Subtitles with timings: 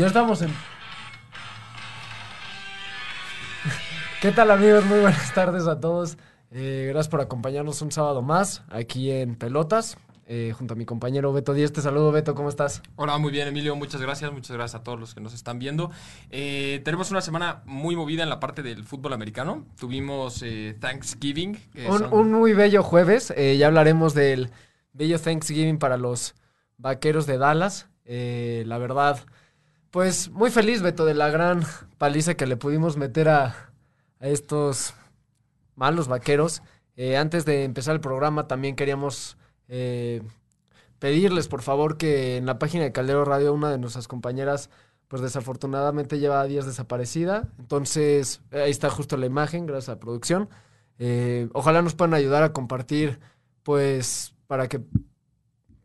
[0.00, 0.50] Ya estamos en.
[4.22, 4.84] ¿Qué tal amigos?
[4.86, 6.16] Muy buenas tardes a todos.
[6.50, 9.98] Eh, gracias por acompañarnos un sábado más aquí en Pelotas.
[10.32, 11.72] eh, junto a mi compañero Beto Díez.
[11.72, 12.82] Te saludo, Beto, ¿cómo estás?
[12.96, 13.74] Hola, muy bien, Emilio.
[13.76, 14.32] Muchas gracias.
[14.32, 15.90] Muchas gracias a todos los que nos están viendo.
[16.30, 19.66] Eh, tenemos una semana muy movida en la parte del fútbol americano.
[19.78, 21.56] Tuvimos eh, Thanksgiving.
[21.74, 23.34] que Un, son- un muy bello jueves.
[23.36, 24.50] ya hablaremos del
[24.94, 26.34] bello Thanksgiving para los
[26.78, 27.88] vaqueros de Dallas.
[28.06, 29.18] La verdad,
[29.90, 31.62] pues muy feliz, Beto, de la gran
[31.98, 33.72] paliza que le pudimos meter a,
[34.20, 34.94] estos
[35.74, 36.62] malos vaqueros.
[36.96, 40.22] Eh, antes de empezar el programa, también queríamos eh,
[40.98, 44.70] pedirles, por favor, que en la página de Caldero Radio, una de nuestras compañeras,
[45.08, 47.48] pues desafortunadamente lleva días desaparecida.
[47.58, 50.48] Entonces, ahí está justo la imagen, gracias a la producción.
[50.98, 53.18] Eh, ojalá nos puedan ayudar a compartir,
[53.62, 54.82] pues, para que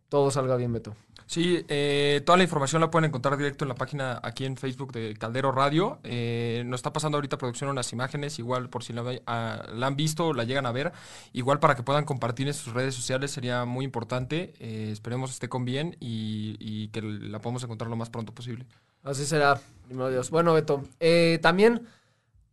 [0.09, 0.95] todo salga bien, Beto.
[1.27, 4.91] Sí, eh, toda la información la pueden encontrar directo en la página aquí en Facebook
[4.91, 5.97] de Caldero Radio.
[6.03, 9.95] Eh, nos está pasando ahorita producción unas imágenes, igual por si la, ah, la han
[9.95, 10.91] visto o la llegan a ver,
[11.33, 14.53] igual para que puedan compartir en sus redes sociales sería muy importante.
[14.59, 18.67] Eh, esperemos esté con bien y, que la podamos encontrar lo más pronto posible.
[19.03, 20.29] Así será, primero Dios.
[20.29, 21.87] Bueno, Beto, eh, también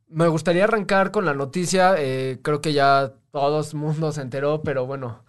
[0.09, 1.95] me gustaría arrancar con la noticia.
[1.99, 5.25] eh, creo que ya todo el mundo se enteró, pero bueno,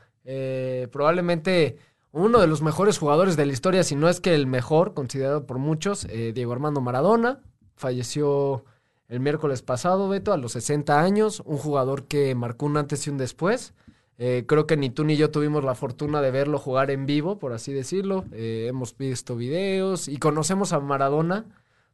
[0.92, 1.78] probablemente
[2.14, 5.48] uno de los mejores jugadores de la historia, si no es que el mejor, considerado
[5.48, 7.42] por muchos, eh, Diego Armando Maradona,
[7.76, 8.66] falleció
[9.10, 13.10] el miércoles pasado, Beto, a los 60 años, un jugador que marcó un antes y
[13.10, 13.74] un después.
[14.20, 17.40] Eh, creo que ni tú ni yo tuvimos la fortuna de verlo jugar en vivo,
[17.40, 18.26] por así decirlo.
[18.32, 21.46] Eh, hemos visto videos y conocemos a Maradona,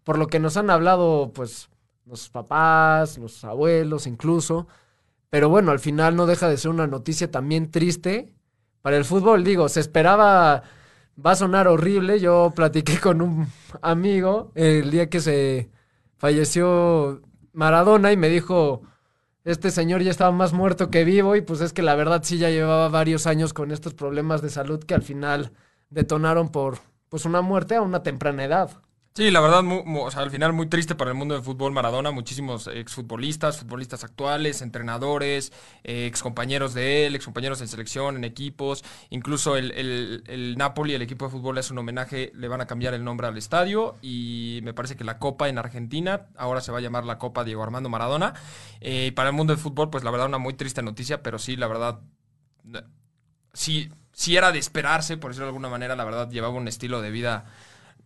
[0.04, 1.70] por lo que nos han hablado, pues,
[2.06, 4.68] los papás, los abuelos incluso.
[5.30, 8.34] Pero bueno, al final no deja de ser una noticia también triste
[8.82, 9.44] para el fútbol.
[9.44, 10.64] Digo, se esperaba,
[11.24, 12.20] va a sonar horrible.
[12.20, 13.48] Yo platiqué con un
[13.82, 15.70] amigo el día que se
[16.18, 17.22] falleció
[17.54, 18.82] Maradona y me dijo,
[19.44, 22.38] este señor ya estaba más muerto que vivo y pues es que la verdad sí
[22.38, 25.52] ya llevaba varios años con estos problemas de salud que al final
[25.90, 26.80] detonaron por
[27.10, 28.70] pues una muerte a una temprana edad.
[29.16, 31.44] Sí, la verdad, mu- mu- o sea, al final muy triste para el mundo del
[31.44, 35.52] fútbol Maradona, muchísimos exfutbolistas, futbolistas actuales, entrenadores,
[35.84, 41.02] eh, excompañeros de él, excompañeros en selección, en equipos, incluso el, el, el Napoli, el
[41.02, 44.62] equipo de fútbol, hace un homenaje, le van a cambiar el nombre al estadio y
[44.64, 47.62] me parece que la Copa en Argentina ahora se va a llamar la Copa Diego
[47.64, 48.36] Armando Maradona.
[48.80, 51.40] Eh, y para el mundo del fútbol, pues la verdad una muy triste noticia, pero
[51.40, 52.00] sí, la verdad,
[52.74, 52.84] eh,
[53.54, 57.02] sí, sí era de esperarse, por decirlo de alguna manera, la verdad llevaba un estilo
[57.02, 57.46] de vida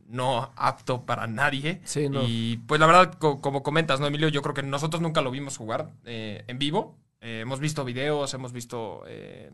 [0.07, 1.81] no apto para nadie.
[1.85, 2.21] Sí, no.
[2.27, 4.29] Y pues la verdad, co- como comentas, ¿no, Emilio?
[4.29, 6.97] Yo creo que nosotros nunca lo vimos jugar eh, en vivo.
[7.21, 9.49] Eh, hemos visto videos, hemos visto eh,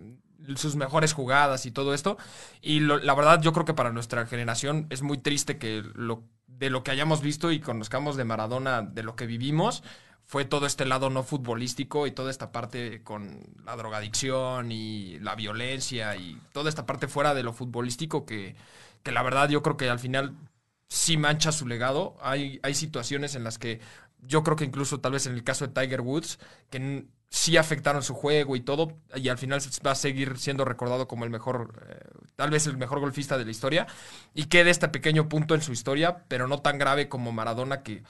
[0.55, 2.17] sus mejores jugadas y todo esto.
[2.61, 6.23] Y lo- la verdad, yo creo que para nuestra generación es muy triste que lo,
[6.47, 9.83] de lo que hayamos visto y conozcamos de Maradona, de lo que vivimos,
[10.25, 15.35] fue todo este lado no futbolístico y toda esta parte con la drogadicción y la
[15.35, 18.55] violencia y toda esta parte fuera de lo futbolístico que,
[19.03, 20.35] que la verdad yo creo que al final
[20.87, 22.17] sí mancha su legado.
[22.21, 23.79] Hay, hay situaciones en las que
[24.21, 26.39] yo creo que incluso tal vez en el caso de Tiger Woods,
[26.69, 31.07] que sí afectaron su juego y todo, y al final va a seguir siendo recordado
[31.07, 31.99] como el mejor, eh,
[32.35, 33.87] tal vez el mejor golfista de la historia,
[34.33, 38.03] y quede este pequeño punto en su historia, pero no tan grave como Maradona, que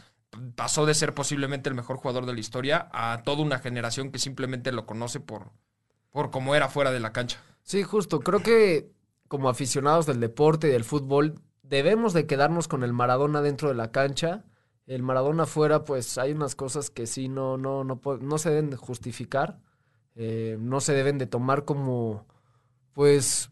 [0.56, 4.20] pasó de ser posiblemente el mejor jugador de la historia a toda una generación que
[4.20, 5.52] simplemente lo conoce por,
[6.12, 7.42] por cómo era fuera de la cancha.
[7.64, 8.20] Sí, justo.
[8.20, 8.90] Creo que
[9.30, 13.76] como aficionados del deporte y del fútbol debemos de quedarnos con el Maradona dentro de
[13.76, 14.44] la cancha.
[14.88, 18.70] El Maradona afuera, pues hay unas cosas que sí no, no, no, no se deben
[18.72, 19.62] de justificar.
[20.16, 22.26] eh, no se deben de tomar como,
[22.94, 23.50] pues,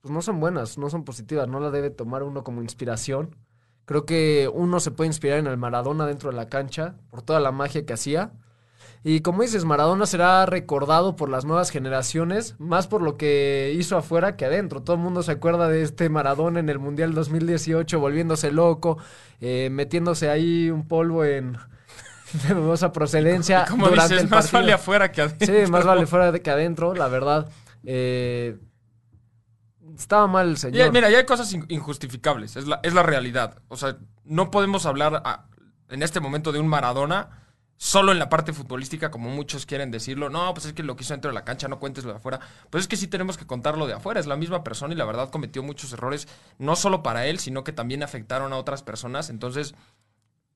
[0.00, 1.48] pues no son buenas, no son positivas.
[1.48, 3.36] No la debe tomar uno como inspiración.
[3.86, 7.40] Creo que uno se puede inspirar en el Maradona dentro de la cancha por toda
[7.40, 8.32] la magia que hacía.
[9.04, 13.96] Y como dices, Maradona será recordado por las nuevas generaciones, más por lo que hizo
[13.96, 14.82] afuera que adentro.
[14.82, 18.98] Todo el mundo se acuerda de este Maradona en el Mundial 2018, volviéndose loco,
[19.40, 21.56] eh, metiéndose ahí un polvo en
[22.48, 23.64] de dudosa procedencia.
[23.68, 25.46] Como durante dices, el más vale afuera que adentro.
[25.64, 27.50] Sí, más vale fuera que adentro, la verdad.
[27.84, 28.56] Eh,
[29.98, 30.92] estaba mal el señor.
[30.92, 33.58] mira, ya hay cosas in- injustificables, es la, es la realidad.
[33.68, 35.46] O sea, no podemos hablar a-
[35.88, 37.41] en este momento de un Maradona
[37.76, 40.30] solo en la parte futbolística, como muchos quieren decirlo.
[40.30, 42.18] No, pues es que lo que hizo dentro de la cancha, no cuentes lo de
[42.18, 42.40] afuera.
[42.70, 44.20] Pues es que sí tenemos que contarlo de afuera.
[44.20, 46.28] Es la misma persona y la verdad cometió muchos errores,
[46.58, 49.30] no solo para él, sino que también afectaron a otras personas.
[49.30, 49.74] Entonces,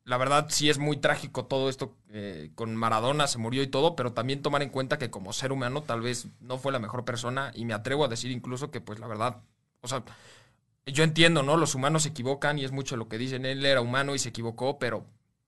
[0.05, 3.97] la verdad sí es muy trágico todo esto eh, con Maradona, se murió y todo,
[3.97, 7.05] pero también tomar en cuenta que como ser humano tal vez no fue la mejor
[7.05, 9.43] persona y me atrevo a decir incluso que pues la verdad,
[9.81, 10.05] o sea,
[10.87, 11.57] yo entiendo, ¿no?
[11.57, 13.45] Los humanos se equivocan y es mucho lo que dicen.
[13.45, 15.05] Él era humano y se equivocó, pero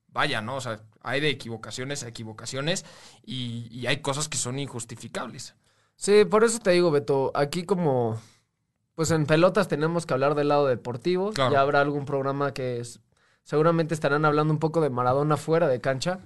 [0.08, 0.56] vaya, ¿no?
[0.56, 2.84] O sea, hay de equivocaciones a equivocaciones
[3.24, 5.54] y, y hay cosas que son injustificables.
[5.96, 8.20] Sí, por eso te digo, Beto, aquí como,
[8.94, 11.32] pues en pelotas tenemos que hablar del lado deportivo.
[11.32, 11.52] Claro.
[11.52, 13.00] Ya habrá algún programa que es-
[13.42, 16.20] seguramente estarán hablando un poco de Maradona fuera de cancha.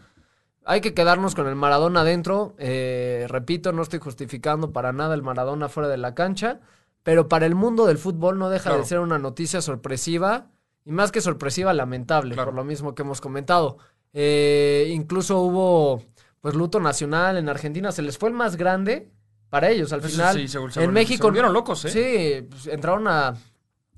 [0.64, 2.54] Hay que quedarnos con el Maradona adentro.
[2.58, 6.60] Eh, repito, no estoy justificando para nada el Maradona fuera de la cancha,
[7.02, 8.78] pero para el mundo del fútbol no deja Claro.
[8.82, 10.51] de ser una noticia sorpresiva
[10.84, 12.50] y más que sorpresiva, lamentable, Claro.
[12.50, 13.78] por lo mismo que hemos comentado.
[14.12, 16.02] Eh, incluso hubo
[16.40, 19.10] pues luto nacional en Argentina, se les fue el más grande
[19.48, 20.34] para ellos al Eso final.
[20.36, 21.90] sí, se en México se volvieron locos, ¿eh?
[21.90, 23.34] Sí, pues, entraron a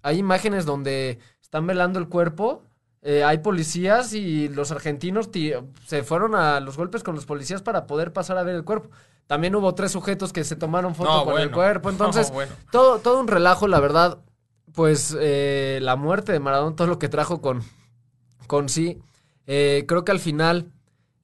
[0.03, 2.63] hay imágenes donde están velando el cuerpo,
[3.01, 5.53] eh, hay policías y los argentinos ti-
[5.87, 8.91] se fueron a los golpes con los policías para poder pasar a ver el cuerpo.
[9.27, 12.53] También hubo tres sujetos que se tomaron foto No, con el cuerpo, entonces No, bueno.
[12.71, 14.19] todo, todo un relajo, la verdad.
[14.75, 17.63] Pues eh, la muerte de Maradona, todo lo que trajo con,
[18.47, 18.99] con sí.
[19.47, 20.73] Eh, creo que al final,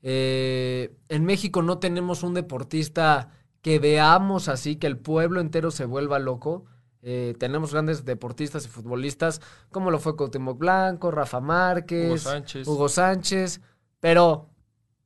[0.02, 3.30] eh, en México no tenemos un deportista
[3.62, 6.64] que veamos así, que el pueblo entero se vuelva loco.
[7.02, 12.68] Eh, tenemos grandes deportistas y futbolistas, como lo fue Cuauhtémoc Blanco, Rafa Márquez, Hugo Sánchez.
[12.68, 13.60] Hugo Sánchez,
[14.00, 14.50] pero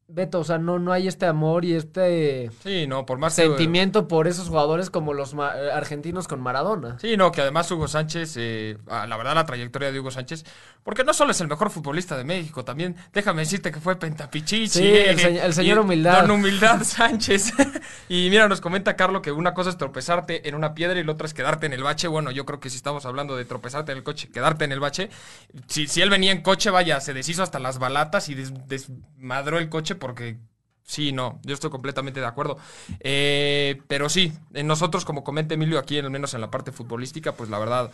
[0.07, 3.43] Beto, o sea, no, no hay este amor y este Sí, no, por más que-
[3.43, 6.99] sentimiento por esos jugadores como los ma- eh, argentinos con Maradona.
[6.99, 10.45] Sí, no, que además Hugo Sánchez, eh, la verdad la trayectoria de Hugo Sánchez,
[10.83, 14.69] porque no solo es el mejor futbolista de México, también déjame decirte que fue Pentapichichi.
[14.69, 16.21] Sí, el se- el señor Humildad.
[16.27, 17.55] Don Humildad Sánchez.
[18.11, 21.13] y mira, nos comenta Carlos que una cosa es tropezarte en una piedra y la
[21.13, 22.09] otra es quedarte en el bache.
[22.09, 24.81] Bueno, yo creo que si estamos hablando de tropezarte en el coche, quedarte en el
[24.81, 25.09] bache,
[25.67, 29.59] si, si él venía en coche, vaya, se deshizo hasta las balatas y des- desmadró
[29.59, 30.39] el coche porque
[30.87, 32.59] Sí, no, yo estoy completamente de acuerdo.
[33.01, 37.33] Eh, pero sí, en nosotros, como comenta Emilio, aquí al menos en la parte futbolística,
[37.33, 37.91] pues la verdad,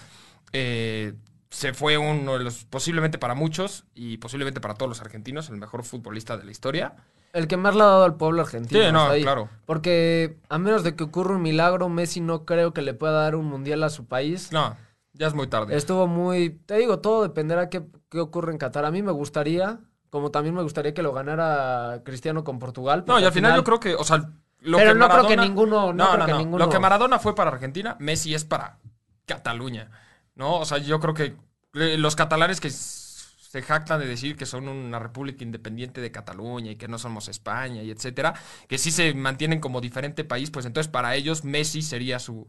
[0.52, 1.14] eh,
[1.50, 5.56] se fue uno de los, posiblemente para muchos y posiblemente para todos los argentinos, el
[5.56, 6.96] mejor futbolista de la historia.
[7.32, 8.84] El que más le ha dado al pueblo argentino.
[8.84, 9.22] Sí, no, ahí.
[9.22, 9.48] claro.
[9.66, 13.36] Porque a menos de que ocurra un milagro, Messi no creo que le pueda dar
[13.36, 14.50] un mundial a su país.
[14.50, 14.76] No,
[15.12, 15.76] ya es muy tarde.
[15.76, 16.50] Estuvo muy...
[16.50, 18.84] Te digo, todo dependerá qué, qué ocurre en Qatar.
[18.84, 19.78] A mí me gustaría,
[20.10, 23.04] como también me gustaría que lo ganara Cristiano con Portugal.
[23.06, 24.18] No, y al final yo creo que, o sea,
[24.60, 27.34] lo Pero que no creo que ninguno- no creo que ninguno- Lo que Maradona fue
[27.34, 28.78] para Argentina, Messi es para
[29.24, 29.90] Cataluña,
[30.34, 30.58] ¿no?
[30.58, 31.36] O sea, yo creo que
[31.72, 36.76] los catalanes que se jactan de decir que son una república independiente de Cataluña y
[36.76, 38.34] que no somos España y etcétera,
[38.68, 42.48] que sí se mantienen como diferente país, pues entonces para ellos Messi sería su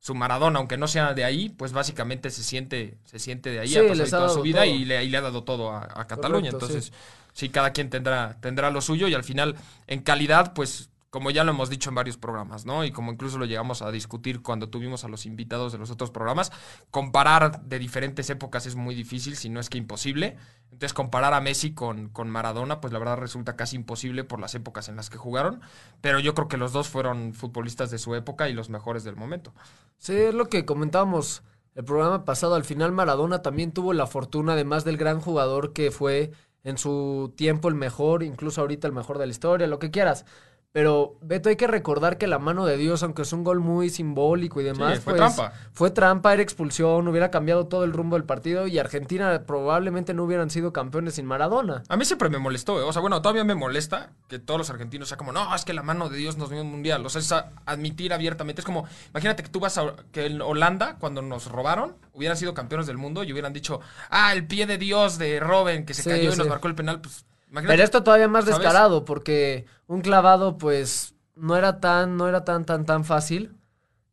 [0.00, 3.68] su Maradona, aunque no sea de ahí, pues básicamente se siente, se siente de ahí,
[3.68, 6.06] Sí, ha pasado toda su vida y le, y le ha dado todo a, a
[6.06, 6.50] Cataluña.
[6.50, 6.72] Correcto, sí.
[6.72, 6.92] Entonces,
[7.34, 9.56] sí, cada quien tendrá, tendrá lo suyo y al final,
[9.86, 12.84] en calidad, pues, como ya lo hemos dicho en varios programas, ¿no?
[12.84, 16.10] Y como incluso lo llegamos a discutir cuando tuvimos a los invitados de los otros
[16.10, 16.52] programas,
[16.92, 20.36] comparar de diferentes épocas es muy difícil, si no es que imposible.
[20.70, 24.54] Entonces, comparar a Messi con, con Maradona, pues la verdad resulta casi imposible por las
[24.54, 25.60] épocas en las que jugaron.
[26.00, 29.16] Pero yo creo que los dos fueron futbolistas de su época y los mejores del
[29.16, 29.52] momento.
[30.00, 31.42] Sí, es lo que comentábamos
[31.74, 32.54] el programa pasado.
[32.54, 36.32] Al final Maradona también tuvo la fortuna, además del gran jugador que fue
[36.64, 40.24] en su tiempo el mejor, incluso ahorita el mejor de la historia, lo que quieras.
[40.72, 43.90] Pero, Beto, hay que recordar que la mano de Dios, aunque es un gol muy
[43.90, 45.52] simbólico y demás, Sí, fue pues, trampa.
[45.72, 50.22] Fue trampa, era expulsión, hubiera cambiado todo el rumbo del partido y Argentina probablemente no
[50.22, 51.82] hubieran sido campeones sin Maradona.
[51.88, 52.84] A mí siempre me molestó, ¿eh?
[52.84, 55.72] o sea, bueno, todavía me molesta que todos los argentinos sean como, no, es que
[55.72, 57.04] la mano de Dios nos dio un mundial.
[57.04, 57.32] O sea, es
[57.66, 58.60] admitir abiertamente.
[58.60, 62.54] Es como, imagínate que tú vas a, que en Holanda, cuando nos robaron, hubieran sido
[62.54, 66.02] campeones del mundo y hubieran dicho, ah, el pie de Dios de Robin que se
[66.02, 67.00] Sí, cayó y nos marcó el penal.
[67.00, 67.74] Pues, imagínate.
[67.74, 68.58] Pero esto todavía más ¿sabes?
[68.58, 73.56] descarado, porque un clavado, pues, no era tan, no era tan, tan, tan fácil.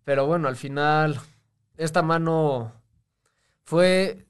[0.04, 1.20] Pero bueno, al final,
[1.76, 2.72] esta mano
[3.64, 4.26] fue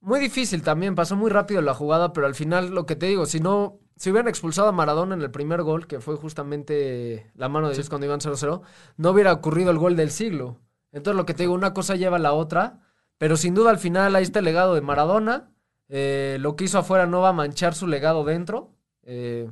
[0.00, 0.94] muy difícil también.
[0.94, 4.10] Pasó muy rápido la jugada, pero al final, lo que te digo, si no, si
[4.10, 7.88] hubieran expulsado a Maradona en el primer gol, que fue justamente la mano de Dios
[7.88, 8.62] cuando iban 0-0,
[8.96, 10.60] no hubiera ocurrido el gol del siglo.
[10.92, 12.80] Entonces, lo que te digo, una cosa lleva a la otra.
[13.18, 15.50] Pero sin duda, al final, ahí está el legado de Maradona.
[15.88, 18.72] Eh, lo que hizo afuera no va a manchar su legado dentro.
[19.02, 19.50] Eh,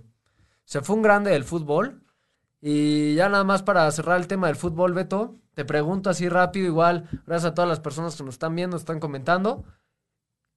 [0.65, 2.03] se fue un grande del fútbol.
[2.61, 6.67] Y ya nada más para cerrar el tema del fútbol, Beto, te pregunto así rápido,
[6.67, 9.65] igual, gracias a todas las personas que nos están viendo, están comentando.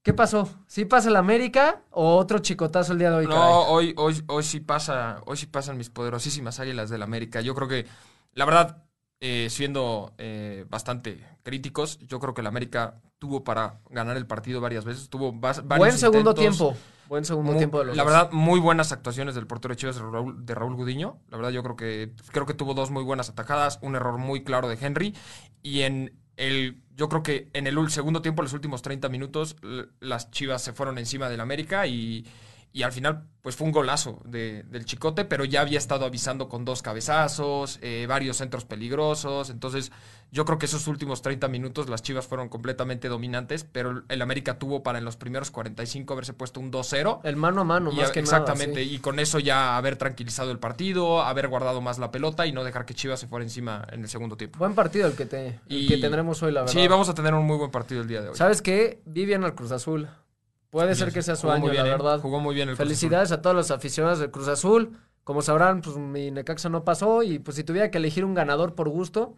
[0.04, 0.48] ¿Qué pasó?
[0.68, 3.26] ¿Sí pasa el América o otro chicotazo el día de hoy?
[3.26, 3.42] caray?
[3.42, 7.42] No, hoy, hoy, hoy sí pasa, hoy sí pasan mis poderosísimas águilas del América.
[7.42, 7.88] Yo creo que,
[8.34, 8.84] la verdad,
[9.20, 14.62] eh, siendo eh, bastante críticos, yo creo que el América tuvo para ganar el partido
[14.62, 15.10] varias veces.
[15.10, 16.58] Tuvo varios Buen segundo intentos.
[16.58, 16.78] tiempo.
[17.08, 18.12] Buen segundo tiempo de los La dos.
[18.12, 21.18] verdad, muy buenas actuaciones del portero de Chivas de Raúl, de Raúl Gudiño.
[21.30, 24.44] La verdad, yo creo que creo que tuvo dos muy buenas atajadas, un error muy
[24.44, 25.16] claro de Henry
[25.62, 29.56] y en el, yo creo que en el segundo tiempo, los últimos 30 minutos,
[30.00, 32.26] las Chivas se fueron encima del América y,
[32.76, 36.50] y al final pues fue un golazo de, del Chicote, pero ya había estado avisando
[36.50, 39.94] con dos cabezazos, eh, varios centros peligrosos, entonces
[40.30, 44.60] yo creo que esos últimos 30 minutos las Chivas fueron completamente dominantes, pero el América
[44.60, 47.22] tuvo para en los primeros 45 haberse puesto un 2-0.
[47.24, 51.22] El mano a mano, más que Exactamente, y con eso ya haber tranquilizado el partido,
[51.22, 54.10] haber guardado más la pelota y no dejar que Chivas se fuera encima en el
[54.10, 54.60] segundo tiempo.
[54.60, 56.74] Buen partido el que, te, que tendremos hoy, la verdad.
[56.74, 58.36] Sí, vamos a tener un muy buen partido el día de hoy.
[58.36, 59.02] ¿Sabes qué?
[59.06, 60.10] Vi bien al Cruz Azul.
[60.76, 61.90] Puede ser que sea su año, la ¿eh?
[61.90, 62.20] verdad.
[62.20, 65.00] Jugó muy bien el Felicidades a todos los aficionados del Cruz Azul.
[65.24, 68.76] Como sabrán, pues mi Necaxa no pasó y pues si tuviera que elegir un ganador
[68.76, 69.38] por gusto,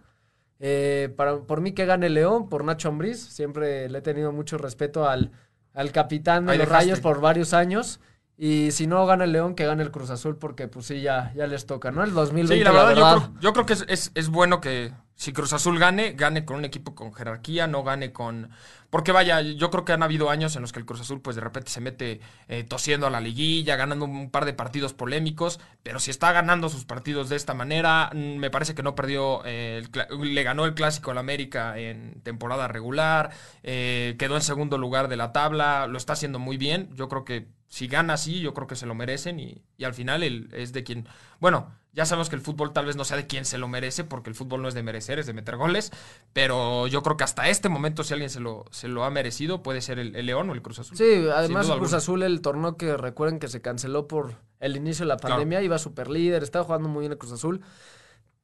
[0.59, 3.19] eh, para, por mí que gane León, por Nacho Ambriz.
[3.19, 5.29] Siempre le he tenido mucho respeto al,
[5.75, 7.99] al capitán de los Rayos por varios años.
[8.35, 11.33] Y si no gana el León, que gane el Cruz Azul, porque pues sí, ya,
[11.35, 12.03] ya les toca, ¿no?
[12.03, 15.79] El 2020, sí, la verdad, Yo, creo, que es, es, bueno que si Cruz Azul
[15.79, 18.49] gane, gane con un equipo con jerarquía, no gane con
[18.89, 21.35] porque vaya, yo creo que han habido años en los que el Cruz Azul pues
[21.35, 25.59] de repente se mete eh, tosiendo a la liguilla, ganando un par de partidos polémicos,
[25.83, 29.41] pero si está ganando sus partidos de esta manera, mm, me parece que no perdió,
[29.43, 29.83] eh,
[30.21, 33.31] le ganó el clásico al América en temporada regular,
[33.63, 37.25] eh, quedó en segundo lugar de la tabla, lo está haciendo muy bien, yo creo
[37.25, 40.49] que si gana así, yo creo que se lo merecen y, y al final él
[40.53, 41.07] es de quien,
[41.41, 44.03] bueno, ya sabemos que el fútbol tal vez no sea de quien se lo merece,
[44.03, 45.91] porque el fútbol no es de merecer, es de meter goles.
[46.31, 49.63] Pero yo creo que hasta este momento, si alguien se lo, se lo ha merecido,
[49.63, 50.95] puede ser el, León o el Cruz Azul.
[50.95, 55.05] Sí, además el Cruz Azul, el torneo que recuerden que se canceló por el inicio
[55.05, 57.61] de la pandemia, iba super líder, estaba jugando muy bien el Cruz Azul.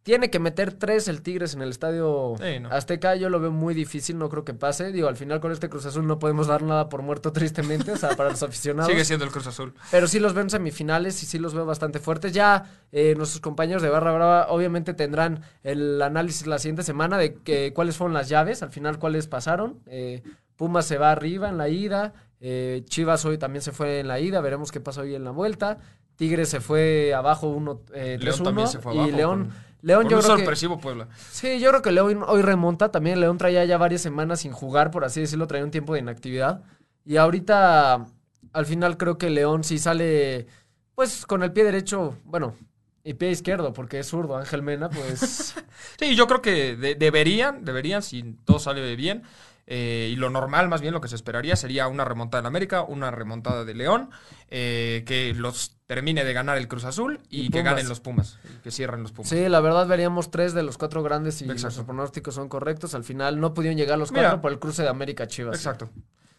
[0.03, 2.36] Tiene que meter tres el Tigres en el estadio
[2.69, 3.15] Azteca.
[3.15, 4.91] Yo lo veo muy difícil, no creo que pase.
[4.91, 7.98] Digo, al final con este Cruz Azul no podemos dar nada por muerto, tristemente, o
[7.98, 8.91] sea, para los aficionados.
[8.91, 9.74] Sigue siendo el Cruz Azul.
[9.91, 12.33] Pero sí los veo en semifinales y sí los veo bastante fuertes.
[12.33, 17.36] Ya eh, nuestros compañeros de Barra Brava obviamente tendrán el análisis la siguiente semana de
[17.36, 19.79] que, cuáles fueron las llaves, al final cuáles pasaron.
[19.86, 20.22] Eh,
[20.55, 22.13] Pumas se va arriba en la ida.
[22.39, 25.31] Eh, Chivas hoy también se fue en la ida, veremos qué pasa hoy en la
[25.31, 25.79] vuelta.
[26.15, 29.10] Tigres se fue abajo 1 eh, León también se fue abajo.
[29.10, 29.51] Y León,
[29.83, 31.09] León yo creo sorpresivo Puebla.
[31.29, 32.89] Sí, yo creo que León hoy remonta.
[32.89, 35.99] También León traía ya varias semanas sin jugar, por así decirlo, traía un tiempo de
[35.99, 36.63] inactividad.
[37.05, 38.05] Y ahorita,
[38.53, 40.47] al final creo que León sí sale,
[40.95, 42.55] pues con el pie derecho, bueno,
[43.03, 45.53] y pie izquierdo, porque es zurdo, Ángel Mena, pues...
[45.99, 49.23] sí, yo creo que deberían, deberían, si todo sale bien,
[49.65, 52.84] eh, y lo normal, más bien lo que se esperaría, sería una remontada en América,
[52.84, 54.10] una remontada de León,
[54.50, 58.72] eh, que los termine de ganar el Cruz Azul y, que ganen los Pumas, que
[58.72, 59.29] cierren los Pumas.
[59.29, 62.93] Sí, la verdad veríamos tres de los cuatro grandes y los pronósticos son correctos.
[62.93, 65.55] Al final no pudieron llegar los cuatro por el cruce de América Chivas.
[65.55, 65.89] Exacto.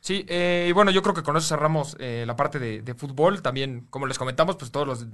[0.01, 3.41] Sí, eh, y bueno, yo creo que con eso cerramos la parte de, de, fútbol.
[3.41, 5.07] También, como les comentamos, pues todos los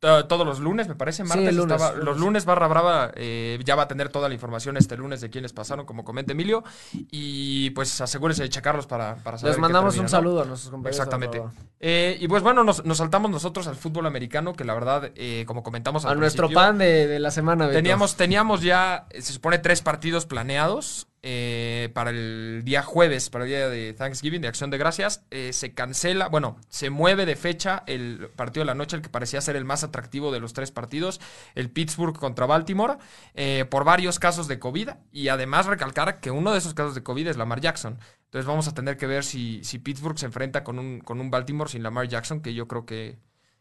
[0.00, 1.24] todos los lunes, me parece.
[1.24, 5.20] Martes los lunes Barra Brava eh, ya va a tener toda la información este lunes
[5.20, 6.64] de quiénes pasaron, como comenta Emilio.
[7.10, 9.54] Y pues asegúrense de checarlos para, para saber.
[9.54, 10.96] Les mandamos un saludo a nuestros compañeros.
[10.96, 11.42] Exactamente.
[11.80, 15.62] Eh, y pues bueno, nos, saltamos nosotros al fútbol americano, que la verdad, eh, como
[15.62, 17.70] comentamos A nuestro pan de, la semana.
[17.70, 21.09] Teníamos, teníamos ya, se supone, tres partidos planeados.
[21.22, 25.52] Eh, para el día jueves, para el día de Thanksgiving, de Acción de Gracias, eh,
[25.52, 29.42] se cancela, bueno, se mueve de fecha el partido de la noche, el que parecía
[29.42, 31.20] ser el más atractivo de los tres partidos,
[31.54, 32.96] el Pittsburgh contra Baltimore,
[33.34, 37.02] eh, por varios casos de COVID y además recalcar que uno de esos casos de
[37.02, 37.98] COVID es Lamar Jackson.
[38.24, 41.30] Entonces vamos a tener que ver si, si Pittsburgh se enfrenta con un, con un
[41.30, 43.18] Baltimore sin Lamar Jackson, que yo creo que,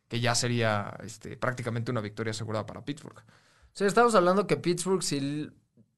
[0.07, 3.21] que ya sería este, prácticamente una victoria asegurada para Pittsburgh.
[3.73, 5.51] Sí, estamos hablando que Pittsburgh, si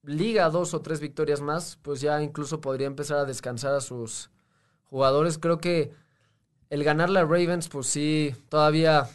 [0.04, 4.32] liga dos o tres victorias más, pues ya incluso podría empezar a descansar a sus
[4.84, 5.38] jugadores.
[5.38, 5.92] Creo que
[6.70, 9.10] el ganarle a Ravens, pues sí, todavía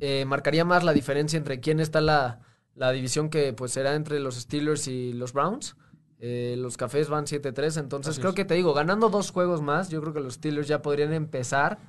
[0.00, 2.40] eh, marcaría más la diferencia entre quién está la,
[2.74, 5.76] la, división que pues será entre los Steelers y los Browns.
[6.18, 10.00] Eh, los cafés van 7-3, entonces creo que te digo, ganando dos juegos más, yo
[10.00, 11.80] creo que los Steelers ya podrían empezar,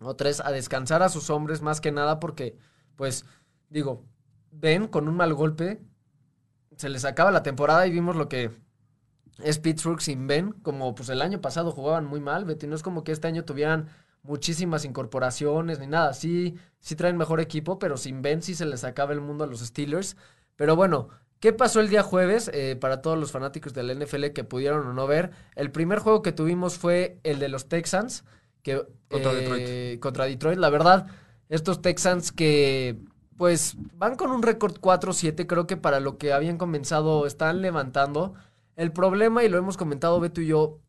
[0.00, 2.56] o tres, a descansar a sus hombres más que nada porque,
[2.96, 3.26] pues,
[3.68, 4.06] digo,
[4.50, 5.82] ven con un mal golpe,
[6.80, 8.50] se les acaba la temporada y vimos lo que
[9.44, 12.82] es Pittsburgh sin Ben, como pues el año pasado jugaban muy mal, Betty, no es
[12.82, 13.88] como que este año tuvieran
[14.22, 18.84] muchísimas incorporaciones ni nada, sí, sí traen mejor equipo, pero sin Ben sí se les
[18.84, 20.16] acaba el mundo a los Steelers,
[20.56, 21.08] pero bueno,
[21.38, 24.92] ¿Qué pasó el día jueves eh, para todos los fanáticos del NFL que pudieron o
[24.92, 25.30] no ver?
[25.56, 28.24] El primer juego que tuvimos fue el de los Texans,
[28.62, 30.00] que, contra, Detroit.
[30.00, 30.58] contra Detroit.
[30.58, 31.06] La verdad,
[31.48, 32.98] estos Texans que
[33.40, 38.34] pues van con un récord 4-7, creo que para lo que habían comenzado están levantando.
[38.76, 40.80] El problema, y lo hemos comentado Beto y yo,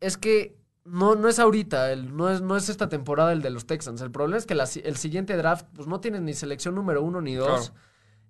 [0.00, 3.50] es que no, no es ahorita, el, no, es, no es esta temporada el de
[3.50, 4.00] los Texans.
[4.00, 7.34] El problema es que el siguiente draft, pues no tienen ni selección número uno ni
[7.34, 7.74] dos.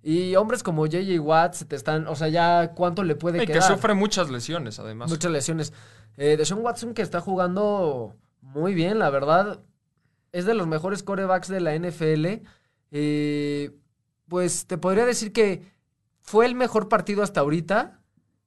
[0.02, 3.52] Y hombres como JJ Watts te están, o sea, ya cuánto le puede Y que
[3.52, 3.62] quedar.
[3.62, 5.10] sufre muchas lesiones, además.
[5.10, 5.72] Muchas lesiones.
[6.16, 9.60] Eh, Deshaun Watson que está jugando muy bien, la verdad.
[10.32, 12.44] Es de los mejores corebacks de la NFL.
[12.90, 13.70] Eh,
[14.28, 15.62] pues te podría decir que
[16.20, 18.00] fue el mejor partido hasta ahorita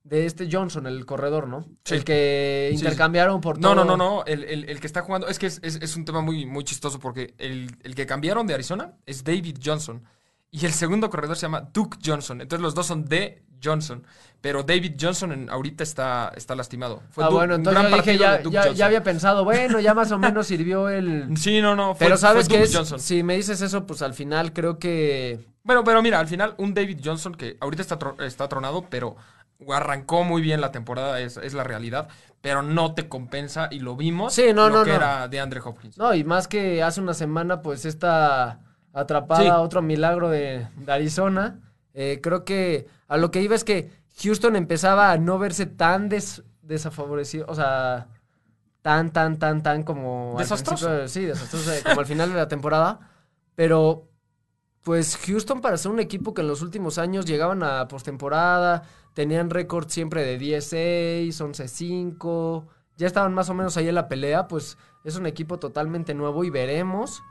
[0.03, 1.65] de este Johnson, el corredor, ¿no?
[1.85, 1.95] Sí.
[1.95, 2.83] El que Sí, sí.
[2.85, 3.85] intercambiaron por No, todo.
[3.85, 4.25] no, no, no.
[4.25, 5.27] El, el- el que está jugando.
[5.27, 8.45] Es que es, es- es un tema muy, muy chistoso porque el, el que cambiaron
[8.47, 10.03] de Arizona es David Johnson.
[10.51, 12.41] Y el segundo corredor se llama Duke Johnson.
[12.41, 14.03] Entonces los dos son de Johnson.
[14.41, 17.01] Pero David Johnson en- ahorita está, está lastimado.
[17.11, 19.79] Fue Ah, bueno, un entonces gran yo dije, partido ya, de ya- había pensado, bueno,
[19.79, 21.37] ya más o menos sirvió el...
[21.37, 21.95] Sí, no, no.
[21.95, 22.99] Fue, Pero sabes fue que es, Johnson.
[22.99, 25.47] si me dices eso, pues al final creo que...
[25.63, 29.15] Bueno, pero mira, al final un David Johnson que ahorita está, tro- está tronado, pero
[29.69, 32.09] arrancó muy bien la temporada, es, es la realidad,
[32.41, 34.95] pero no te compensa y lo vimos Sí, no, lo no, que no.
[34.97, 35.97] era de Andre Hopkins.
[35.97, 38.59] No, y más que hace una semana, pues esta
[38.91, 39.49] atrapada, Sí.
[39.49, 41.59] otro milagro de, de Arizona.
[41.93, 43.91] Eh, creo que a lo que iba es que
[44.23, 48.07] Houston empezaba a no verse tan des- desafavorecido, o sea,
[48.81, 50.33] tan, tan, tan, tan como...
[50.37, 50.87] al Desastroso.
[50.87, 52.99] principio, sí, desastroso, como al final de la temporada.
[53.55, 54.09] Pero,
[54.83, 58.83] pues Houston para ser un equipo que en los últimos años llegaban a postemporada,
[59.13, 62.65] tenían récord siempre de 10-6, 11-5,
[62.97, 66.43] ya estaban más o menos ahí en la pelea, pues es un equipo totalmente nuevo
[66.43, 67.21] y veremos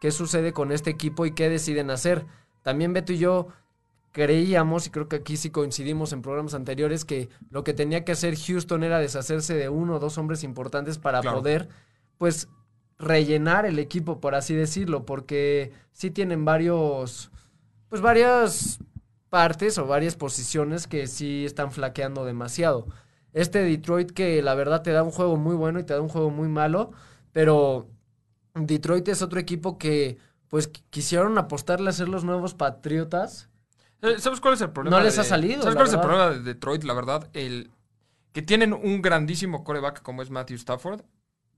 [0.00, 2.26] qué sucede con este equipo y qué deciden hacer.
[2.62, 3.48] También Beto y yo
[4.12, 8.12] creíamos, y creo que aquí sí coincidimos en programas anteriores, que lo que tenía que
[8.12, 11.38] hacer Houston era deshacerse de uno o dos hombres importantes para Claro.
[11.38, 11.68] poder,
[12.18, 12.48] pues,
[12.98, 17.30] rellenar el equipo, por así decirlo, porque sí tienen varios,
[17.88, 18.80] pues, varias
[19.30, 22.88] partes o varias posiciones que sí están flaqueando demasiado.
[23.32, 26.08] Este Detroit que la verdad te da un juego muy bueno y te da un
[26.08, 26.92] juego muy malo,
[27.32, 27.88] pero
[28.54, 33.49] Detroit es otro equipo que pues qu- quisieron apostarle a ser los nuevos Patriotas.
[34.02, 34.98] Eh, ¿Sabes cuál es el problema?
[34.98, 36.84] No les de- ha salido, ¿Sabes cuál es el problema de Detroit?
[36.84, 37.70] La verdad, el
[38.32, 41.02] que tienen un grandísimo coreback como es Matthew Stafford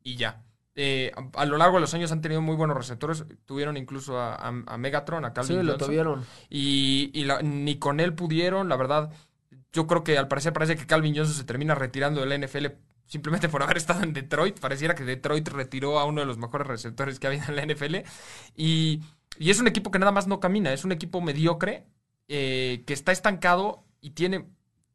[0.02, 0.42] y ya.
[0.74, 3.24] Eh, a, a lo largo de los años han tenido muy buenos receptores.
[3.44, 6.24] Tuvieron incluso a, a- a Megatron, a Calvin sí, lo tuvieron.
[6.48, 9.10] Y, y la- ni con él pudieron, la verdad.
[9.72, 12.66] Yo creo que al parecer parece que Calvin Johnson se termina retirando de la NFL
[13.06, 14.58] simplemente por haber estado en Detroit.
[14.60, 17.96] Pareciera que Detroit retiró a uno de los mejores receptores que había en la NFL.
[18.56, 19.00] Y,
[19.38, 21.84] y es un equipo que nada más no camina, es un equipo mediocre
[22.34, 24.46] eh, que está estancado y tiene,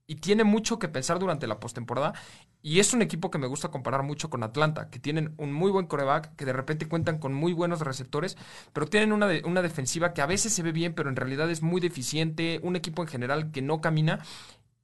[0.08, 2.15] y tiene mucho que pensar durante la postemporada.
[2.63, 5.69] Y es un equipo que me gusta comparar mucho con Atlanta, que tienen un muy
[5.69, 8.38] buen coreback, que de repente cuentan con muy buenos receptores,
[8.73, 11.62] pero tienen una, una defensiva que a veces se ve bien, pero en realidad es
[11.62, 14.26] muy deficiente, un equipo en general que no camina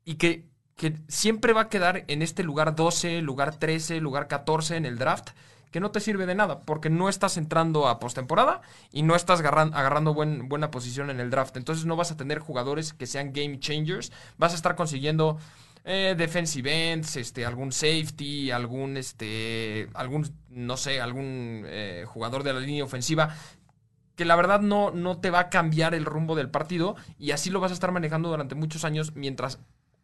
[0.05, 4.75] y que, que siempre va a quedar en este lugar 12, lugar 13, lugar 14
[4.75, 5.31] en el draft,
[5.73, 8.61] que no te sirve de nada, porque no estás entrando a postemporada
[8.93, 11.57] y no estás agarran- agarrando buen- buena posición en el draft.
[11.57, 15.37] Entonces no vas a tener jugadores que sean game changers, vas a estar consiguiendo
[15.85, 22.53] eh, defensive ends, este, algún safety, algún, este, algún, no sé, algún eh, jugador de
[22.53, 23.35] la línea ofensiva
[24.15, 27.49] que la verdad no, no te va a cambiar el rumbo del partido y así
[27.49, 29.59] lo vas a estar manejando durante muchos años mientras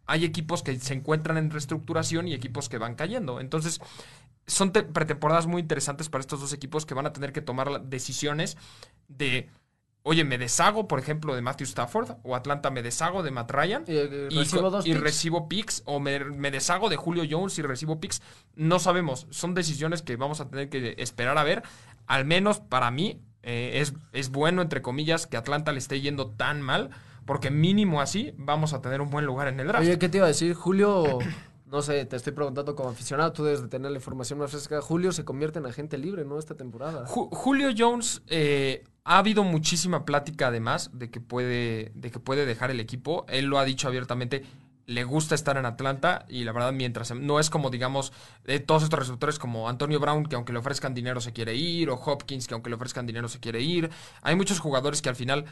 [0.07, 3.39] hay equipos que se encuentran en reestructuración y equipos que van cayendo.
[3.39, 3.79] Entonces,
[4.49, 7.83] son te- pretemporadas muy interesantes para estos dos equipos que van a tener que tomar
[7.83, 8.57] decisiones
[9.07, 9.49] de,
[10.03, 13.83] oye, me deshago, por ejemplo, de Matthew Stafford o Atlanta me deshago de Matt Ryan
[13.87, 15.01] Y, eh, y, recibo dos y picks.
[15.03, 18.21] recibo picks o me, me deshago de Julio Jones y recibo picks.
[18.55, 19.27] No sabemos.
[19.29, 21.63] Son decisiones que vamos a tener que esperar a ver.
[22.07, 26.31] Al menos para mí eh, es, es bueno, entre comillas, que Atlanta le esté yendo
[26.31, 26.89] tan mal.
[27.25, 29.85] Porque mínimo así vamos a tener un buen lugar en el draft.
[29.85, 30.55] Oye, ¿qué te iba a decir?
[30.55, 31.19] Julio,
[31.71, 34.81] no sé, te estoy preguntando como aficionado, tú debes de tener la información más fresca.
[34.81, 36.39] Julio se convierte en agente libre, ¿no?
[36.39, 37.05] Esta temporada.
[37.07, 42.45] Ju- Julio Jones, eh, ha habido muchísima plática además de que, puede, de que puede
[42.45, 43.25] dejar el equipo.
[43.29, 44.43] Él lo ha dicho abiertamente.
[44.85, 48.11] Le gusta estar en Atlanta y la verdad, mientras no es como, digamos,
[48.43, 51.91] de todos estos receptores como Antonio Brown, que aunque le ofrezcan dinero se quiere ir,
[51.91, 53.91] o Hopkins, que aunque le ofrezcan dinero se quiere ir.
[54.23, 55.45] Hay muchos jugadores que al final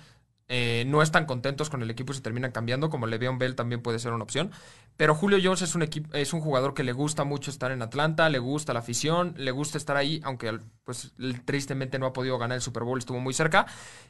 [0.49, 3.81] eh, no están contentos con el equipo y se terminan cambiando, como Le'Veon Bell también
[3.81, 4.51] puede ser una opción.
[4.95, 5.83] Pero Julio Jones es un,
[6.13, 9.51] es un jugador que le gusta mucho estar en Atlanta, le gusta la afición, le
[9.51, 11.13] gusta estar ahí, aunque pues
[11.45, 13.67] tristemente no ha podido ganar el Super Bowl, estuvo muy cerca.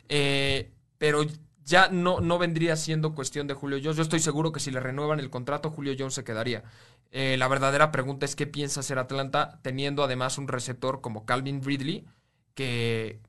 [0.10, 1.26] Eh, pero
[1.66, 3.98] ya no, no vendría siendo cuestión de Julio Jones.
[3.98, 6.64] Yo estoy seguro que si le renuevan el contrato, Julio Jones se quedaría.
[7.12, 11.64] Eh, la verdadera pregunta es qué piensa hacer Atlanta, teniendo además un receptor como Calvin
[11.64, 12.06] Ridley,
[12.54, 13.20] que,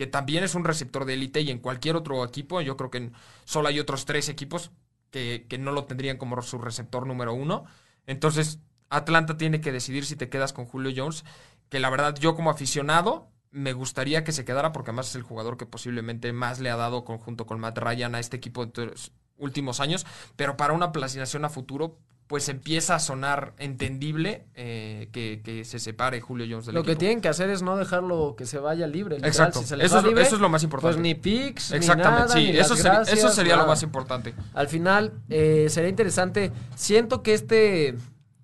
[0.00, 3.10] que también es un receptor de élite y en cualquier otro equipo, yo creo que
[3.44, 4.70] solo hay otros tres equipos
[5.10, 7.66] que, que no lo tendrían como su receptor número uno.
[8.06, 11.26] Entonces, Atlanta tiene que decidir si te quedas con Julio Jones,
[11.68, 15.22] que la verdad yo como aficionado me gustaría que se quedara porque además es el
[15.22, 18.94] jugador que posiblemente más le ha dado conjunto con Matt Ryan a este equipo de
[19.36, 21.98] últimos años, pero para una planeación a futuro
[22.30, 27.20] pues empieza a sonar entendible eh, que, se separe Julio Jones del Lo que tienen
[27.20, 29.16] que hacer es no dejarlo que se vaya libre.
[29.16, 29.58] Exacto.
[29.58, 30.94] eso, es lo más importante.
[30.94, 34.32] Pues ni picks, Exactamente, ni nada, sí, eso, sería, eso sería lo más importante.
[34.54, 36.52] Al final, eh, sería interesante.
[36.76, 37.96] Siento que este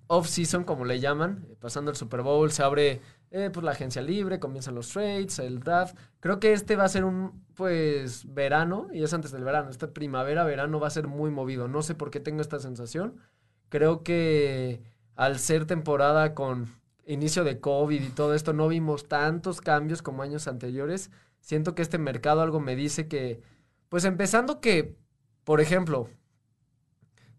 [0.07, 2.99] off-season, como le llaman, pasando el Super Bowl, se abre
[3.31, 5.95] eh, pues la agencia libre, comienzan los trades, el draft.
[6.19, 9.69] Creo que este va a ser un, pues, verano, y es antes del verano.
[9.69, 11.69] Esta primavera, verano va a ser muy movido.
[11.69, 13.21] No sé por qué tengo esta sensación
[13.69, 14.81] Creo que
[15.15, 16.69] al ser temporada con
[17.05, 21.09] inicio de COVID y todo esto, no vimos tantos cambios como años anteriores.
[21.39, 23.41] Siento que este mercado algo me dice que,
[23.89, 24.95] pues empezando que,
[25.43, 26.09] por ejemplo,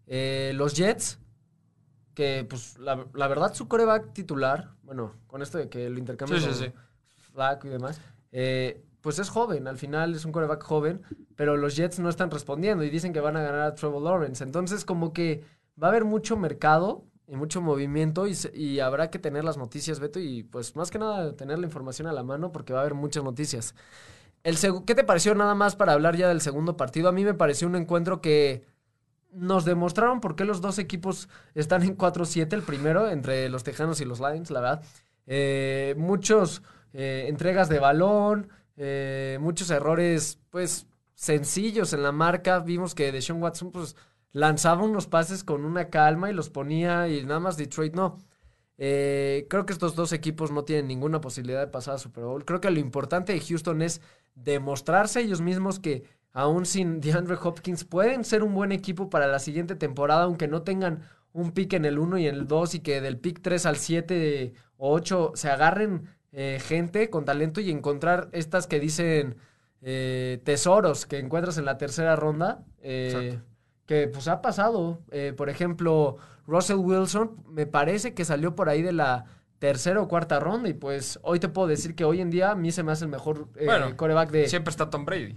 [0.07, 1.19] eh, los Jets,
[2.15, 2.95] que pues la,
[3.27, 6.73] verdad su coreback titular, bueno, con esto de que lo intercambio sí,
[7.63, 11.01] y demás, eh, pues es joven, al final es un coreback joven,
[11.35, 14.43] pero los Jets no están respondiendo y dicen que van a ganar a Trevor Lawrence.
[14.43, 15.43] Entonces como que
[15.81, 20.19] va a haber mucho mercado y mucho movimiento y, habrá que tener las noticias, Beto,
[20.19, 22.95] y pues más que nada tener la información a la mano porque va a haber
[22.95, 23.75] muchas noticias.
[24.43, 27.09] El ¿Qué te pareció nada más para hablar ya del segundo partido?
[27.09, 28.65] A mí me pareció un encuentro que
[29.31, 34.01] nos demostraron por qué los dos equipos están en 4-7, el primero entre los Tejanos
[34.01, 34.83] y los Lions, la verdad.
[35.27, 36.63] Eh, muchos
[36.93, 42.59] eh, entregas de balón, eh, muchos errores, pues, sencillos en la marca.
[42.59, 43.95] Vimos que Deshaun Watson, pues,
[44.31, 48.17] lanzaba unos pases con una calma y los ponía y nada más Detroit no.
[48.77, 52.45] Eh, creo que estos dos equipos no tienen ninguna posibilidad de pasar a Super Bowl.
[52.45, 54.01] Creo que lo importante de Houston es
[54.35, 59.39] demostrarse ellos mismos que aún sin DeAndre Hopkins pueden ser un buen equipo para la
[59.39, 61.01] siguiente temporada, aunque no tengan
[61.33, 63.75] un pick en el 1 y en el 2 y que del pick 3 al
[63.75, 69.35] 7 o 8 se agarren eh, gente con talento y encontrar estas que dicen
[69.81, 72.63] eh, tesoros que encuentras en la tercera ronda
[73.89, 74.99] que pues ha pasado.
[75.09, 79.25] Eh, por ejemplo, Russell Wilson me parece que salió por ahí de la
[79.57, 82.55] tercera o cuarta ronda y pues hoy te puedo decir que hoy en día a
[82.55, 84.47] mí se me hace el mejor eh, coreback de...
[84.47, 85.35] Siempre está Tom Brady.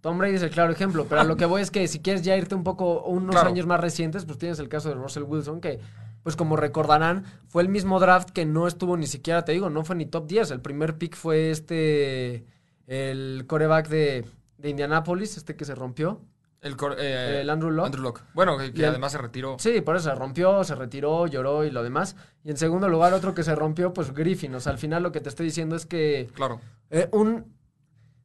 [0.00, 2.34] Tom Brady es el claro ejemplo, pero lo que voy es que si quieres ya
[2.34, 5.80] irte un poco unos años más recientes, pues tienes el caso de Russell Wilson que
[6.22, 9.84] pues como recordarán, fue el mismo draft que no estuvo ni siquiera, te digo, no
[9.84, 10.50] fue ni top 10.
[10.52, 12.46] El primer pick fue este,
[12.86, 14.24] el coreback de,
[14.56, 16.22] de Indianapolis, este que se rompió.
[16.60, 17.86] El, eh, el, Andrew Locke.
[17.86, 19.56] Andrew Bueno, que, además se retiró.
[19.60, 22.16] Sí, por eso se rompió, se retiró, lloró y lo demás.
[22.42, 24.54] Y en segundo lugar, otro que se rompió, pues Griffin.
[24.54, 26.28] O sea, al final lo que te estoy diciendo es que.
[26.34, 26.60] Claro.
[26.90, 27.54] Eh, un.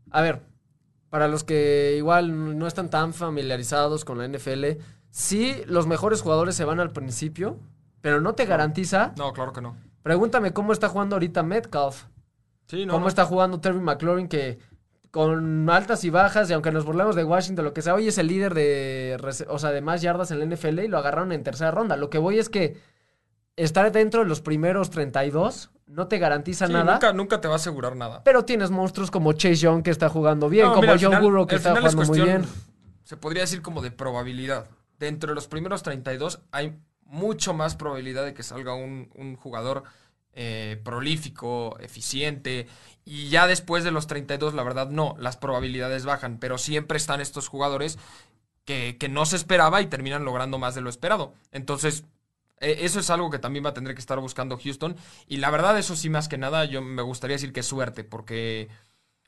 [0.10, 0.41] A ver,
[1.10, 6.56] para los que igual no están tan familiarizados con la NFL, sí, los mejores jugadores
[6.56, 7.60] se van al principio,
[8.02, 9.13] pero no te garantiza.
[9.15, 9.78] No, claro que no.
[10.02, 12.06] Pregúntame cómo está jugando ahorita Metcalf.
[12.67, 12.93] Sí, no.
[12.93, 14.58] ¿Cómo está jugando Terry McLaurin que
[15.13, 18.17] con altas y bajas, y aunque nos burlemos de Washington, lo que sea, hoy es
[18.17, 19.15] el líder de,
[19.47, 21.95] o sea, de más yardas en la NFL y lo agarraron en tercera ronda.
[21.97, 22.82] Lo que voy es que
[23.56, 26.93] estar dentro de los primeros 32 no te garantiza nada.
[26.93, 28.23] Nunca, nunca te va a asegurar nada.
[28.23, 31.76] Pero tienes monstruos como Chase Young que está jugando bien, como John Burrow que está
[31.76, 32.43] jugando muy bien.
[33.04, 34.65] Se podría decir como de probabilidad.
[34.97, 39.84] Dentro de los primeros 32 hay mucho más probabilidad de que salga un, un jugador
[40.34, 42.67] eh, prolífico, eficiente.
[43.06, 47.22] Y ya después de los 32, la verdad, no, las probabilidades bajan, pero siempre están
[47.22, 47.98] estos jugadores
[48.65, 51.34] que, que no se esperaba y terminan logrando más de lo esperado.
[51.52, 52.06] Entonces,
[52.60, 54.96] e, eso es algo que también va a tener que estar buscando Houston.
[55.28, 58.04] Y la verdad, eso sí, más que nada, yo me gustaría decir que es suerte,
[58.04, 58.69] porque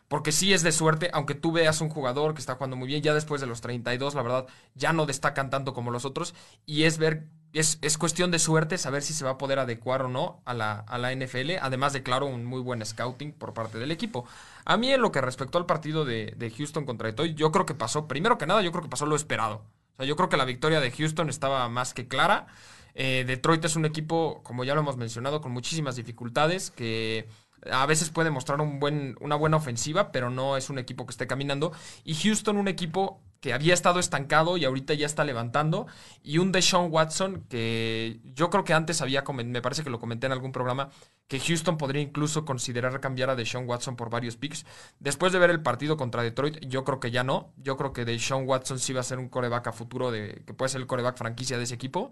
[0.07, 3.01] porque sí es de suerte, aunque tú veas un jugador que está jugando muy bien,
[3.01, 6.35] ya después de los 32, la verdad, ya no destacan tanto como los otros.
[6.65, 10.01] Y es ver, es, es cuestión de suerte saber si se va a poder adecuar
[10.01, 11.51] o no a la, a la NFL.
[11.61, 14.25] Además de, claro, un muy buen scouting por parte del equipo.
[14.65, 17.65] A mí, en lo que respectó al partido de, de Houston contra Detroit, yo creo
[17.65, 19.63] que pasó, primero que nada, yo creo que pasó lo esperado.
[19.93, 22.47] O sea, yo creo que la victoria de Houston estaba más que clara.
[22.93, 27.27] Eh, Detroit es un equipo, como ya lo hemos mencionado, con muchísimas dificultades, que
[27.71, 31.11] a veces puede mostrar un buen, una buena ofensiva, pero no es un equipo que
[31.11, 31.71] esté caminando.
[32.03, 35.87] Y Houston, un equipo que había estado estancado y ahorita ya está levantando.
[36.23, 40.25] Y un Deshaun Watson que yo creo que antes había, me parece que lo comenté
[40.25, 40.89] en algún programa,
[41.27, 44.65] que Houston podría incluso considerar cambiar a Deshaun Watson por varios picks.
[44.99, 47.53] Después de ver el partido contra Detroit, yo creo que ya no.
[47.57, 50.53] Yo creo que Deshaun Watson sí va a ser un coreback a futuro, de, que
[50.53, 52.11] puede ser el coreback franquicia de ese equipo.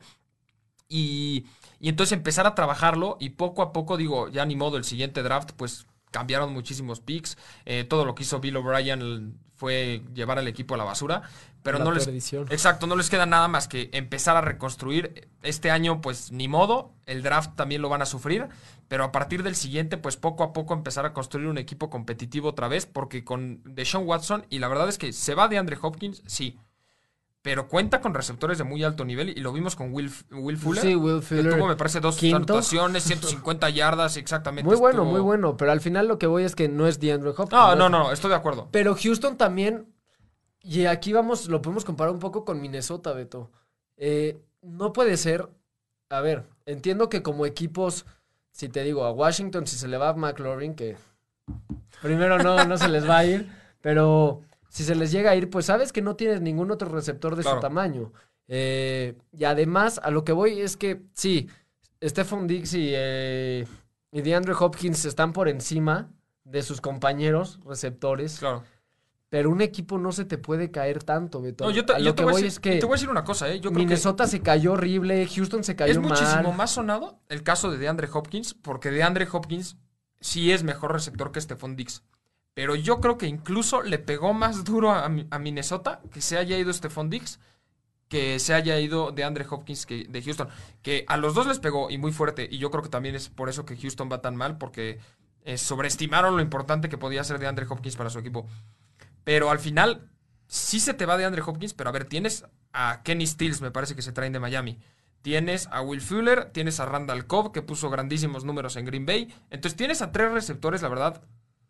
[0.87, 1.47] Y,
[1.79, 5.51] entonces empezar a trabajarlo y poco a poco, digo, ya ni modo, el siguiente draft,
[5.57, 7.37] pues cambiaron muchísimos picks.
[7.65, 11.21] Eh, todo lo que hizo Bill O'Brien fue llevar al equipo a la basura.
[11.63, 12.05] Pero La no les.
[12.33, 15.29] Exacto, no les queda nada más que empezar a reconstruir.
[15.41, 16.91] Este año, pues ni modo.
[17.05, 18.49] El draft también lo van a sufrir.
[18.89, 22.49] Pero a partir del siguiente, pues poco a poco empezar a construir un equipo competitivo
[22.49, 22.85] otra vez.
[22.85, 26.59] Porque con Deshaun Watson, y la verdad es que se va de Andre Hopkins, sí.
[27.43, 29.29] Pero cuenta con receptores de muy alto nivel.
[29.29, 30.81] Y lo vimos con Will, Will Fuller.
[30.81, 31.55] Sí, Will que Fuller.
[31.55, 34.67] tuvo, me parece, dos anotaciones, 150 yardas, exactamente.
[34.67, 35.55] Muy bueno, Estuvo- muy bueno.
[35.57, 37.51] Pero al final lo que voy es que no es DeAndre Hopkins.
[37.51, 38.69] No, no, no, estoy de acuerdo.
[38.71, 39.93] Pero Houston también.
[40.61, 43.51] Y aquí vamos, lo podemos comparar un poco con Minnesota, Beto.
[43.97, 45.49] Eh, no puede ser.
[46.09, 48.05] A ver, entiendo que como equipos,
[48.53, 50.95] si te digo a Washington, si se le va a McLaurin, que
[52.01, 53.51] primero no, no se les va a ir,
[53.81, 54.41] pero
[54.73, 57.43] si se les llega a ir, pues sabes que no tienes ningún otro receptor de
[57.43, 57.57] Claro.
[57.57, 58.11] su tamaño.
[58.47, 61.47] Eh, y además, a lo que voy es que sí,
[62.03, 63.67] Stephon Diggs y, eh,
[64.11, 66.09] y DeAndre Hopkins están por encima
[66.43, 68.39] de sus compañeros receptores.
[68.39, 68.63] Claro.
[69.29, 71.65] Pero un equipo no se te puede caer tanto, Beto.
[71.65, 72.93] No, yo te, a yo lo te que voy, a es decir, que te voy
[72.93, 73.55] a decir una cosa, ¿eh?
[73.57, 76.57] Yo creo que Minnesota se cayó horrible, Houston se cayó es muchísimo mal.
[76.57, 79.77] más sonado el caso de DeAndre Hopkins, porque DeAndre Hopkins
[80.19, 82.03] sí es mejor receptor que Stephon Diggs.
[82.53, 86.37] Pero yo creo que incluso le pegó más duro a, Mi- a Minnesota que se
[86.37, 87.39] haya ido Stephon Diggs
[88.09, 90.47] que se haya ido DeAndre Hopkins que, de Houston.
[90.83, 92.47] Que a los dos les pegó y muy fuerte.
[92.51, 94.99] Y yo creo que también es por eso que Houston va tan mal, porque
[95.45, 98.45] eh, sobreestimaron lo importante que podía ser DeAndre Hopkins para su equipo.
[99.23, 100.11] Pero al final,
[100.45, 103.71] sí se te va de Andre Hopkins, pero a ver, tienes a Kenny Stills, me
[103.71, 104.77] parece que se traen de Miami.
[105.23, 109.33] Tienes a Will Fuller, tienes a Randall Cobb, que puso grandísimos números en Green Bay.
[109.49, 111.23] Entonces tienes a tres receptores, la verdad,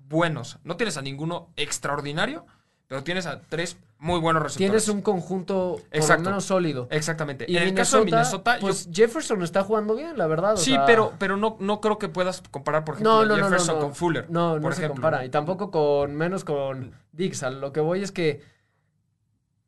[0.08, 0.60] buenos.
[0.64, 2.46] No tienes a ninguno extraordinario,
[2.88, 4.70] pero tienes a tres muy buenos receptores.
[4.70, 6.24] Tienes un conjunto por Exacto.
[6.24, 6.88] lo menos sólido.
[6.92, 7.46] Exactamente.
[7.48, 10.54] Y en el caso de Minnesota, yo- pues Jefferson está jugando bien, la verdad.
[10.56, 13.26] o sí, sea, pero, pero no, no creo que puedas comparar, por ejemplo, no, a
[13.26, 13.82] no, no, no, Jefferson no.
[13.82, 14.30] con Fuller.
[14.30, 15.02] No, no por se ejemplo.
[15.02, 15.26] compara.
[15.26, 17.44] Y tampoco con, menos con Dix.
[17.44, 18.42] A lo que voy es que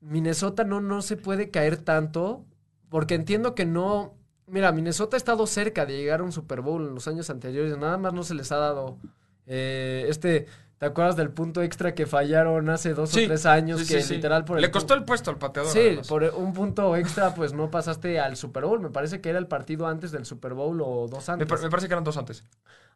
[0.01, 2.43] Minnesota no, no se puede caer tanto,
[2.89, 4.13] porque entiendo que no...
[4.47, 7.75] Mira, Minnesota ha estado cerca de llegar a un Super Bowl en los años anteriores,
[7.77, 8.97] nada más no se les ha dado
[9.45, 10.47] eh, este...
[10.77, 13.79] ¿Te acuerdas del punto extra que fallaron hace dos Sí, o tres años?
[13.79, 15.71] sí, que sí, literal por el Le costó el puesto al pateador.
[15.71, 16.07] Sí, además.
[16.09, 18.81] por un punto extra, pues no pasaste al Super Bowl.
[18.81, 21.49] Me parece que era el partido antes del Super Bowl o dos antes.
[21.61, 22.43] me parece que eran dos antes.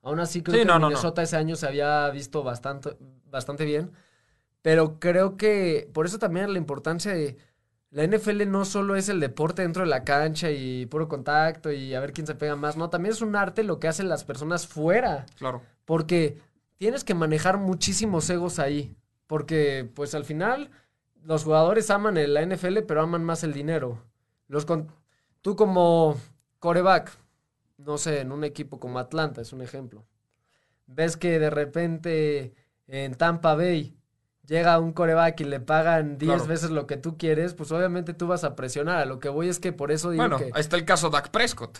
[0.03, 0.87] Aún así, creo que no, no, no.
[0.89, 2.97] Minnesota ese año se había visto bastante,
[3.31, 3.91] bastante bien.
[4.61, 7.37] Pero creo que por eso también la importancia de.
[7.91, 11.95] La NFL no solo es el deporte dentro de la cancha y puro contacto y
[11.95, 12.77] a ver quién se pega más.
[12.77, 15.25] No, también es un arte lo que hacen las personas fuera.
[15.37, 15.63] Claro.
[15.89, 16.37] Porque
[16.77, 18.95] tienes que manejar muchísimos egos ahí.
[19.25, 20.69] Porque, pues al final,
[21.23, 23.97] los jugadores aman el- la NFL, pero aman más el dinero.
[24.47, 24.91] Los con-
[25.41, 26.15] Tú como
[26.59, 27.09] coreback,
[27.79, 30.05] no sé, en un equipo como Atlanta, es un ejemplo.
[30.85, 32.53] Ves que de repente
[32.85, 33.97] en Tampa Bay
[34.45, 36.45] llega un coreback y le pagan 10 Claro.
[36.47, 38.97] veces lo que tú quieres, pues obviamente tú vas a presionar.
[38.99, 40.51] A lo que voy es que por eso digo Bueno, que...
[40.53, 41.79] ahí está el caso Dak Prescott.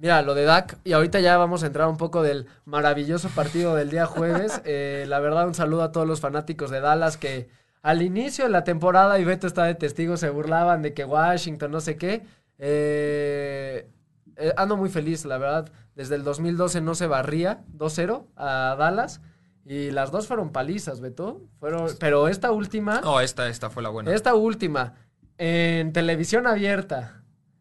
[0.00, 3.74] Mira, lo de Dak, y ahorita ya vamos a entrar un poco del maravilloso partido
[3.74, 4.62] del día jueves.
[4.72, 7.48] Eh, la verdad, un saludo a todos los fanáticos de Dallas que
[7.82, 11.70] al inicio de la temporada, y Beto está de testigo, se burlaban de que Washington,
[11.70, 12.22] no sé qué.
[12.58, 13.90] Eh,
[14.36, 15.70] eh, ando muy feliz, la verdad.
[15.94, 19.20] Desde el 2012 no se barría 2-0 a Dallas.
[19.66, 21.42] Y las dos fueron palizas, Beto.
[21.58, 23.00] Fueron, pero esta última...
[23.02, 24.14] No, esta, esta fue la buena.
[24.14, 24.94] Esta última,
[25.36, 27.19] en televisión abierta,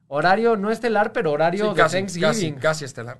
[0.09, 3.19] horario no estelar, pero horario Sí, de casi, Thanksgiving, casi, casi estelar.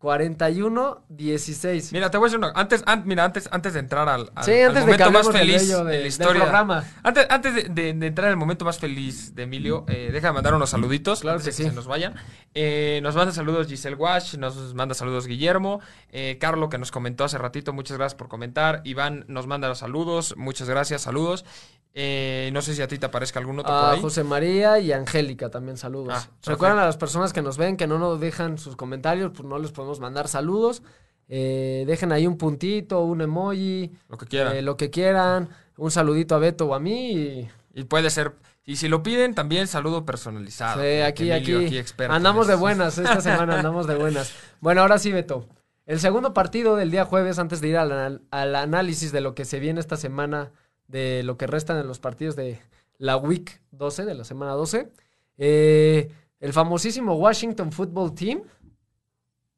[0.00, 1.92] 41-16.
[1.92, 2.52] Mira, te voy a decir una.
[2.54, 5.30] Antes, an- mira, antes, antes de entrar al, al- Sí, al antes de momento más
[5.30, 6.42] feliz de- de la del historia.
[6.42, 6.84] programa.
[7.02, 10.54] Antes, antes de, entrar en el momento más feliz de Emilio, eh, deja de mandar
[10.54, 11.20] unos saluditos.
[11.20, 11.64] Claro que sí.
[11.64, 12.14] se nos vayan.
[12.54, 15.80] Eh, nos manda saludos Giselle Wash, nos manda saludos Guillermo.
[16.10, 18.80] Eh, Carlo, que nos comentó hace ratito, muchas gracias por comentar.
[18.84, 21.44] Iván nos manda los saludos, muchas gracias, saludos.
[21.92, 24.00] Eh, no sé si a ti te aparezca algún otro por A ahí.
[24.00, 26.14] José María y Angélica también saludos.
[26.16, 26.28] Ah.
[26.44, 29.58] Recuerden a las personas que nos ven que no nos dejan sus comentarios, pues no
[29.58, 30.82] les podemos mandar saludos.
[31.26, 34.56] Eh, dejen ahí un puntito, un emoji, Lo que quieran.
[34.56, 35.48] eh, lo que quieran.
[35.76, 37.12] Un saludito a Beto o a mí.
[37.12, 38.34] y- Y puede ser.
[38.64, 40.82] Y si lo piden, también saludo personalizado.
[40.82, 41.78] Sí, aquí, Emilio, aquí.
[41.78, 44.32] experto en andamos de buenas, esta semana andamos de buenas.
[44.60, 45.48] Bueno, ahora sí, Beto.
[45.86, 49.44] El segundo partido del día jueves, antes de ir al, al análisis de lo que
[49.44, 50.52] se viene esta semana,
[50.88, 52.60] de lo que restan en los partidos de
[52.98, 54.90] la Week 12, de la semana 12,
[55.38, 58.42] eh, el famosísimo Washington Football Team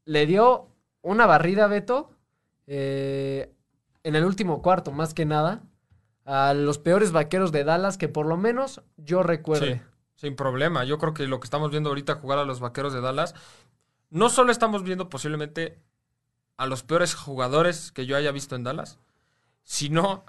[0.05, 0.69] le dio
[1.03, 2.11] una barrida, Beto,
[2.67, 3.53] eh,
[4.05, 5.63] en el último cuarto, más que nada,
[6.25, 9.77] a los peores vaqueros de Dallas que por lo menos yo recuerde.
[9.77, 9.83] Sí,
[10.15, 10.85] sin problema.
[10.85, 13.35] Yo creo que lo que estamos viendo ahorita jugar a los vaqueros de Dallas,
[14.11, 15.79] no solo estamos viendo posiblemente
[16.57, 18.99] a los peores jugadores que yo haya visto en Dallas,
[19.65, 20.25] sino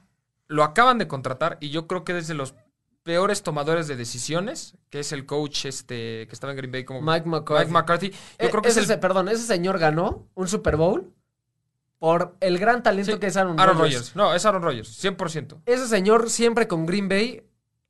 [0.47, 2.55] lo acaban de contratar y yo creo que desde los
[3.03, 7.01] peores tomadores de decisiones, que es el coach este que estaba en Green Bay como
[7.01, 7.63] Mike McCarthy.
[7.65, 8.09] Mike McCarthy.
[8.11, 11.13] Yo Eh, creo que es ese el perdón, ese señor ganó un Super Bowl
[11.99, 14.15] por el gran talento Sí, que es Aaron, Aaron Rodgers.
[14.15, 15.61] No, es Aaron Rodgers, 100%.
[15.65, 17.43] Ese señor siempre con Green Bay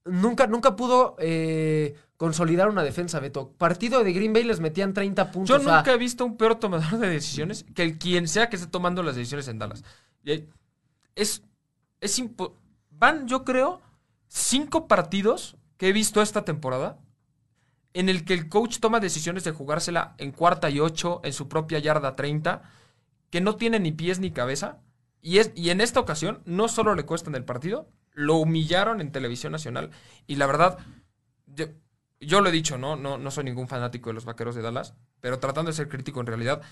[0.05, 3.51] nunca, nunca pudo eh, consolidar una defensa, Beto.
[3.57, 5.49] Partido de Green Bay les metían 30 puntos.
[5.49, 8.67] Yo nunca he visto un peor tomador de decisiones que el quien sea que esté
[8.67, 9.83] tomando las decisiones en Dallas.
[10.25, 10.47] Hay-
[11.15, 11.43] Es,
[12.01, 12.53] es impo-
[12.89, 13.81] Van, yo creo,
[14.33, 16.97] cinco partidos que he visto esta temporada
[17.93, 21.47] en el que el coach toma decisiones de jugársela en cuarta y ocho, en su
[21.47, 22.63] propia yarda 30,
[23.29, 24.81] que no tiene ni pies ni cabeza.
[25.21, 29.11] Y, es, y en esta ocasión no solo le cuestan el partido, lo humillaron en
[29.11, 29.91] televisión nacional.
[30.25, 30.79] Y la verdad,
[31.45, 31.67] yo,
[32.19, 32.95] yo lo he dicho, ¿no?
[32.95, 33.19] ¿no?
[33.19, 36.25] No soy ningún fanático de los vaqueros de Dallas, pero tratando de ser crítico en
[36.25, 36.63] realidad,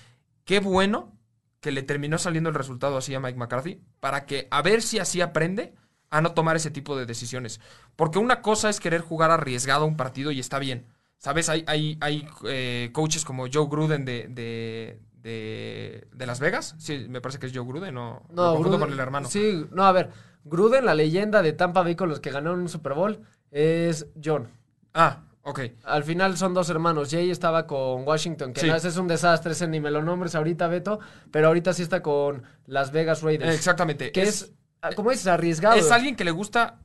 [0.45, 1.15] qué bueno
[1.59, 4.97] que le terminó saliendo el resultado así a Mike McCarthy, para que a ver si
[4.97, 5.75] así aprende
[6.11, 7.59] a no tomar ese tipo de decisiones.
[7.95, 10.85] Porque una cosa es querer jugar arriesgado un partido y está bien.
[11.17, 11.49] ¿Sabes?
[11.49, 16.75] Hay, hay, hay eh, coaches como Joe Gruden de, de, de, de Las Vegas.
[16.79, 19.27] Sí, me parece que es Joe Gruden, no, no, Gruden- con el hermano.
[19.27, 20.09] Sí, no, a ver.
[20.43, 23.21] Gruden, la leyenda de Tampa Bay con los que ganaron un Super Bowl,
[23.51, 24.49] es John.
[24.95, 25.59] Ah, ok.
[25.83, 27.09] Al final son dos hermanos.
[27.11, 28.67] Jay estaba con Washington, que Sí.
[28.67, 31.83] no, ese es un desastre, ese ni me lo nombres ahorita, Beto, pero ahorita sí
[31.83, 33.53] está con Las Vegas Raiders.
[33.53, 34.11] Exactamente.
[34.11, 34.51] que es,
[34.95, 35.75] como dices, arriesgado.
[35.75, 36.79] Es alguien que le gusta.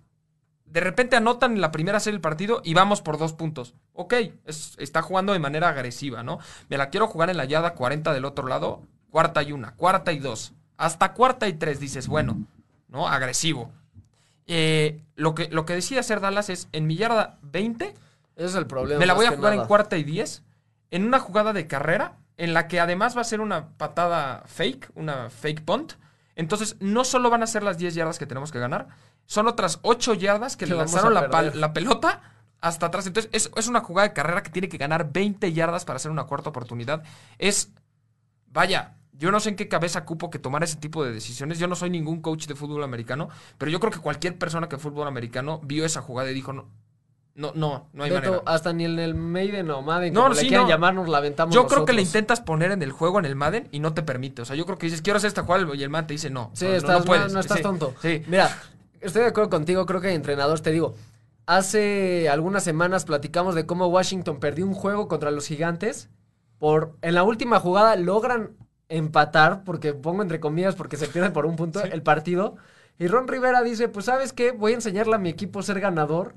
[0.66, 3.74] De repente anotan en la primera serie del partido y vamos por dos puntos.
[3.94, 6.38] Ok, es- está jugando de manera agresiva, ¿no?
[6.68, 10.12] Me la quiero jugar en la yarda 40 del otro lado, cuarta y una, cuarta
[10.12, 10.52] y dos.
[10.76, 12.44] Hasta cuarta y tres dices, bueno,
[12.88, 13.08] ¿no?
[13.08, 13.70] Agresivo.
[14.48, 17.94] Eh, lo, que, lo que decide hacer Dallas es, en mi yarda 20,
[18.36, 18.98] Ese es el problema.
[19.00, 19.62] me la voy a jugar nada.
[19.62, 20.42] en cuarta y 10,
[20.90, 24.90] en una jugada de carrera, en la que además va a ser una patada fake,
[24.94, 25.92] una fake punt.
[26.36, 28.88] Entonces, no solo van a ser las 10 yardas que tenemos que ganar,
[29.24, 32.22] son otras 8 yardas que le lanzaron la, la pelota
[32.60, 33.06] hasta atrás.
[33.06, 36.10] Entonces, es, es una jugada de carrera que tiene que ganar 20 yardas para hacer
[36.10, 37.02] una cuarta oportunidad.
[37.38, 37.72] Es,
[38.48, 41.58] vaya, yo no sé en qué cabeza cupo que tomar ese tipo de decisiones.
[41.58, 44.76] Yo no soy ningún coach de fútbol americano, pero yo creo que cualquier persona que
[44.76, 46.68] fútbol americano vio esa jugada y dijo, no,
[47.36, 48.42] no, no, no hay Beto, manera.
[48.46, 50.70] hasta ni en el Maiden o Madden, No, como le sí, quieran no.
[50.70, 53.36] llamar, nos la aventamos Yo creo que le intentas poner en el juego, en el
[53.36, 54.42] Madden, y no te permite.
[54.42, 56.30] O sea, yo creo que dices, quiero hacer esta jugada, y el man te dice,
[56.30, 56.50] no.
[56.54, 57.32] Sí, no, estás, no puedes.
[57.32, 57.94] no, estás Sí, tonto.
[58.00, 58.22] Sí.
[58.26, 58.50] Mira,
[59.00, 60.94] estoy de acuerdo contigo, creo que hay entrenadores, te digo.
[61.46, 66.08] Hace algunas semanas platicamos de cómo Washington perdió un juego contra los gigantes.
[66.58, 68.56] Por, en la última jugada logran
[68.88, 72.56] empatar, porque pongo entre comillas, porque se pierde por un punto el partido.
[72.98, 75.80] Y Ron Rivera dice, pues sabes qué, voy a enseñarle a mi equipo a ser
[75.80, 76.34] ganador.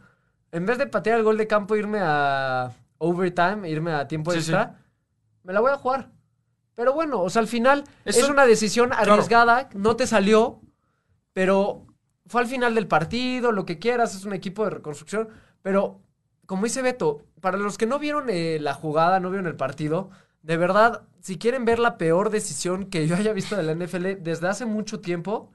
[0.52, 4.38] En vez de patear el gol de campo, irme a overtime, irme a tiempo Sí,
[4.40, 4.80] extra,
[5.44, 6.10] me la voy a jugar.
[6.76, 10.62] Pero bueno, o sea, al final Eso- es una decisión arriesgada, no te salió,
[11.34, 11.86] pero
[12.26, 15.30] fue al final del partido, lo que quieras, es un equipo de reconstrucción.
[15.62, 16.02] Pero,
[16.46, 20.10] como dice Beto, para los que no vieron eh, la jugada, no vieron el partido,
[20.42, 24.16] de verdad, si quieren ver la peor decisión que yo haya visto de la NFL
[24.22, 25.52] desde hace mucho tiempo,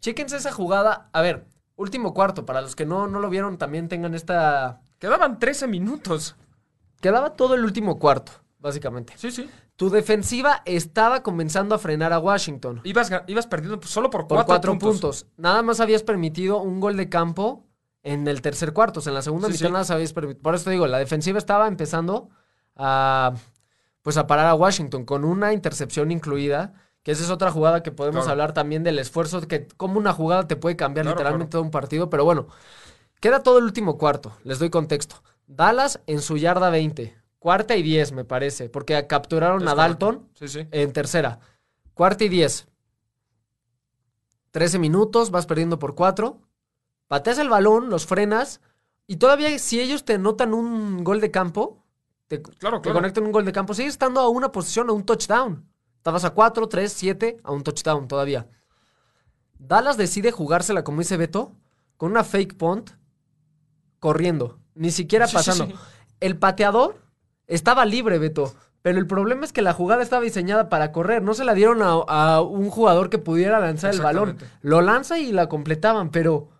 [0.00, 1.08] chéquense esa jugada.
[1.12, 4.80] A ver, último cuarto, para los que no, no lo vieron, también tengan esta...
[4.98, 6.36] Quedaban 13 minutos.
[7.00, 9.12] Quedaba todo el último cuarto, básicamente.
[9.16, 9.48] Sí, sí.
[9.76, 12.80] Tu defensiva estaba comenzando a frenar a Washington.
[12.84, 14.90] Ibas, ibas perdiendo pues, solo por, por cuatro, cuatro puntos.
[15.24, 15.26] puntos.
[15.36, 17.64] Nada más habías permitido un gol de campo
[18.02, 19.00] en el tercer cuarto.
[19.00, 19.72] O sea, en la segunda Sí, mitad sí.
[19.72, 20.42] nada más habías permitido.
[20.42, 22.30] Por eso te digo, la defensiva estaba empezando
[22.76, 23.34] a
[24.02, 26.74] pues a parar a Washington con una intercepción incluida.
[27.04, 28.32] Que esa es otra jugada que podemos Claro.
[28.32, 31.70] hablar también del esfuerzo que como una jugada te puede cambiar Claro, literalmente todo un
[31.70, 32.10] partido.
[32.10, 32.48] Pero bueno,
[33.20, 34.32] queda todo el último cuarto.
[34.42, 35.22] Les doy contexto.
[35.46, 37.14] Dallas en su yarda 20.
[37.38, 38.68] Cuarta y 10, me parece.
[38.70, 39.74] Porque capturaron Es a.
[39.76, 40.66] Dalton Sí, sí.
[40.72, 41.38] en tercera.
[41.92, 42.66] Cuarta y diez.
[44.50, 46.40] 13 minutos, vas perdiendo por 4.
[47.08, 48.60] Pateas el balón, los frenas.
[49.06, 51.84] Y todavía, si ellos te notan un gol de campo,
[52.28, 52.94] te, Claro, te claro.
[52.94, 55.68] conectan un gol de campo, sigues estando a una posición, a un touchdown.
[56.04, 58.46] Estabas a 4, 3, 7, a un touchdown todavía.
[59.58, 61.52] Dallas decide jugársela, como dice Beto,
[61.96, 62.90] con una fake punt,
[64.00, 64.58] corriendo.
[64.74, 65.66] Ni siquiera Sí, sí, pasando.
[65.68, 65.74] sí.
[66.20, 67.00] El pateador
[67.46, 68.54] estaba libre, Beto.
[68.82, 71.22] Pero el problema es que la jugada estaba diseñada para correr.
[71.22, 74.36] No se la dieron a, a un jugador que pudiera lanzar el balón.
[74.60, 76.50] Lo lanza y la completaban, pero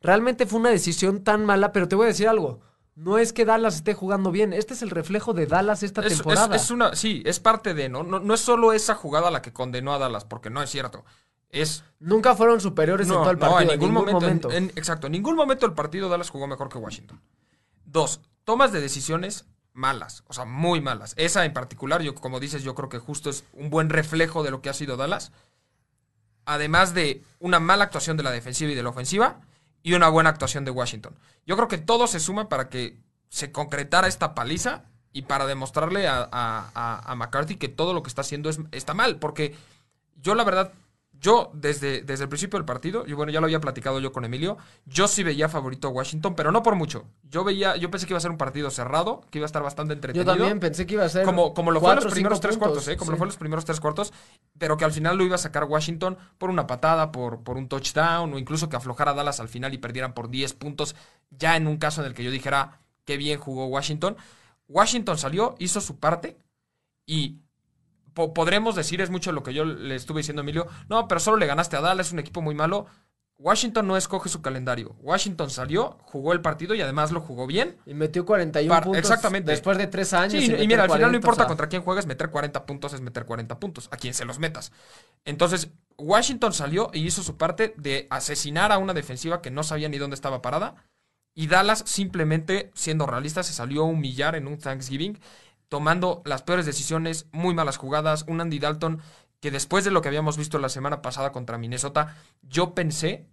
[0.00, 1.70] realmente fue una decisión tan mala.
[1.70, 2.58] Pero te voy a decir algo.
[3.00, 4.52] No es que Dallas esté jugando bien.
[4.52, 6.54] Este es el reflejo de Dallas esta Es, es- temporada.
[6.54, 8.02] es una, sí, es parte de, ¿no?
[8.02, 8.20] ¿no?
[8.20, 11.04] No es solo esa jugada la que condenó a Dallas, porque no es cierto.
[11.48, 11.82] Es.
[11.98, 13.72] Nunca fueron superiores en No, todo el no, partido.
[13.72, 14.50] en ningún, momento.
[14.50, 17.20] en- en- exacto, en ningún momento del partido Dallas jugó mejor que Washington.
[17.86, 21.14] Dos, tomas de decisiones malas, o sea, muy malas.
[21.16, 24.50] Esa en particular, yo como dices, yo creo que justo es un buen reflejo de
[24.50, 25.32] lo que ha sido Dallas.
[26.44, 29.40] Además de una mala actuación de la defensiva y de la ofensiva
[29.82, 31.14] y una buena actuación de Washington.
[31.46, 36.06] Yo creo que todo se suma para que se concretara esta paliza y para demostrarle
[36.06, 39.16] a, a- McCarthy que todo lo que está haciendo es, está mal.
[39.16, 39.54] Porque
[40.22, 40.72] yo la verdad,
[41.20, 44.24] yo desde, desde el principio del partido, y bueno, ya lo había platicado yo con
[44.24, 44.56] Emilio,
[44.86, 47.04] yo sí veía favorito a Washington, pero no por mucho.
[47.24, 49.62] Yo veía, yo pensé que iba a ser un partido cerrado, que iba a estar
[49.62, 50.32] bastante Yo entretenido.
[50.32, 51.26] también pensé que iba a ser.
[51.26, 52.96] Como, como lo fue en cuatro los o primeros tres puntos, cuartos, ¿eh?
[52.96, 53.12] Como sí.
[53.12, 54.12] lo fue en los primeros tres cuartos,
[54.58, 57.68] pero que al final lo iba a sacar Washington por una patada, por, por un
[57.68, 60.96] touchdown, o incluso que aflojara Dallas al final y perdieran por 10 puntos,
[61.30, 64.16] ya en un caso en el que yo dijera qué bien jugó Washington.
[64.68, 66.38] Washington salió, hizo su parte
[67.04, 67.40] y
[68.28, 71.20] po- podremos decir, es mucho lo que yo le estuve diciendo a Emilio, no, pero
[71.20, 72.86] solo le ganaste a Dallas, es un equipo muy malo.
[73.42, 74.96] Washington no escoge su calendario.
[75.00, 77.78] Washington salió, jugó el partido y además lo jugó bien.
[77.86, 78.98] Y metió 41 Par- puntos.
[79.00, 79.50] exactamente.
[79.50, 80.44] Después de tres años.
[80.44, 82.66] Sí, y mira, al final 40, no importa o sea, contra quién juegues, meter 40
[82.66, 84.72] puntos es meter 40 puntos, a quien se los metas.
[85.24, 89.88] Entonces, Washington salió y hizo su parte de asesinar a una defensiva que no sabía
[89.88, 90.74] ni dónde estaba parada.
[91.34, 95.18] Y Dallas simplemente, siendo realista, se salió a humillar en un Thanksgiving,
[95.70, 98.26] tomando las peores decisiones, muy malas jugadas.
[98.28, 99.00] Un Andy Dalton
[99.40, 103.26] que después de lo que habíamos visto la semana pasada contra Minnesota, yo pensé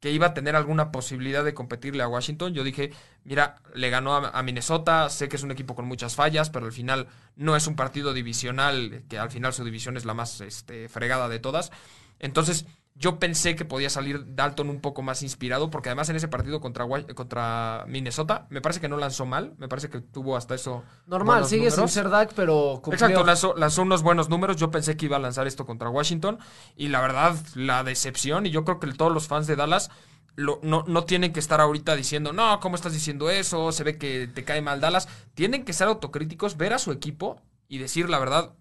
[0.00, 2.54] que iba a tener alguna posibilidad de competirle a Washington.
[2.54, 2.90] Yo dije,
[3.22, 6.72] mira, le ganó a, Minnesota, sé que es un equipo con muchas fallas, pero al
[6.72, 10.88] final no es un partido divisional, que al final su división es la más este,
[10.88, 11.70] fregada de todas.
[12.18, 16.28] Entonces, yo pensé que podía salir Dalton un poco más inspirado, porque además en ese
[16.28, 20.54] partido contra, contra Minnesota, me parece que no lanzó mal, me parece que tuvo hasta
[20.54, 20.84] eso.
[21.06, 22.94] Normal, sigue sin ser Dak, pero cumplió.
[23.06, 24.56] Exacto, lanzó, lanzó unos buenos números.
[24.56, 26.38] Yo pensé que iba a lanzar esto contra Washington.
[26.76, 28.46] Y la verdad, la decepción.
[28.46, 29.90] Y yo creo que todos los fans de Dallas
[30.36, 33.72] lo- no, no tienen que estar ahorita diciendo, no, ¿cómo estás diciendo eso?
[33.72, 35.08] Se ve que te cae mal Dallas.
[35.34, 38.52] Tienen que ser autocríticos, ver a su equipo y decir la verdad.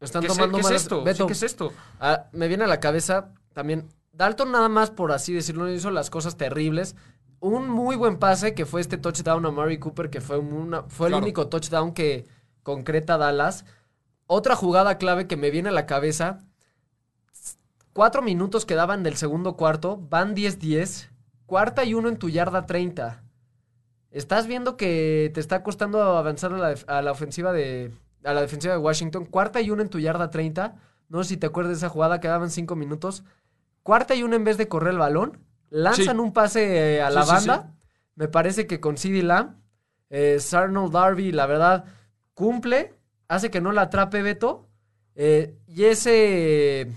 [0.00, 1.04] Están ¿Qué, es- tomando qué es esto?
[1.04, 1.72] Beto, ¿Qué es esto?
[2.00, 3.88] ah, me viene a la cabeza también.
[4.12, 6.96] Dalton nada más, por así decirlo, hizo las cosas terribles.
[7.40, 11.06] Un muy buen pase que fue este touchdown a Murray Cooper, que fue, una, fue
[11.08, 11.24] el Claro.
[11.24, 12.26] único touchdown que
[12.62, 13.64] concreta Dallas.
[14.26, 16.38] Otra jugada clave que me viene a la cabeza.
[17.92, 19.98] Cuatro minutos quedaban del segundo cuarto.
[20.08, 21.10] Van 10-10.
[21.46, 23.22] Cuarta y uno en tu yarda 30.
[24.10, 27.92] Estás viendo que te está costando avanzar a la, a la ofensiva de.
[28.24, 29.24] A la defensiva de Washington.
[29.26, 30.76] Cuarta y uno en tu yarda 30.
[31.08, 33.24] No sé si te acuerdas de esa jugada, quedaban cinco minutos.
[33.82, 35.38] Cuarta y uno en vez de correr el balón.
[35.70, 36.22] Lanzan Sí.
[36.22, 37.74] un pase eh, a la sí, banda.
[38.14, 39.56] Me parece que con CD Lamb.
[40.10, 41.84] Eh, Sarnold Darby, la verdad,
[42.34, 42.94] cumple.
[43.28, 44.68] Hace que no la atrape Beto.
[45.14, 46.90] eh, y ese,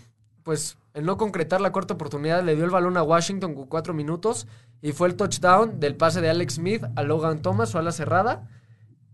[0.44, 3.94] pues, el no concretar la corta oportunidad le dio el balón a Washington con cuatro
[3.94, 4.48] minutos.
[4.82, 7.92] Y fue el touchdown del pase de Alex Smith a Logan Thomas o a la
[7.92, 8.48] cerrada.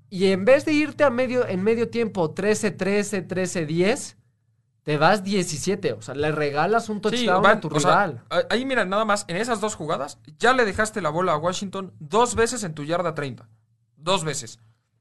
[0.09, 4.17] Y en vez de irte a medio, en medio tiempo 13-13, 13-10,
[4.84, 5.94] te vas 17.
[5.94, 8.24] O sea, le regalas un Sí, touchdown van- a tu sea, rival.
[8.50, 11.94] ahí mira, nada más, en esas dos jugadas, ya le dejaste la bola a Washington
[12.00, 13.48] dos veces en tu yarda 30.
[13.96, 14.60] Dos veces.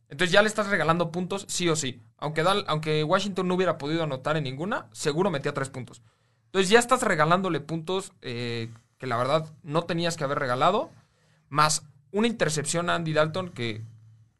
[0.09, 2.03] Entonces ya le estás regalando puntos, sí o sí.
[2.19, 6.03] Aunque, Dal- aunque Washington no hubiera podido anotar en ninguna, seguro metía tres puntos.
[6.47, 10.91] Entonces ya estás regalándole puntos eh, que la verdad no tenías que haber regalado.
[11.49, 13.83] Más una intercepción a Andy Dalton que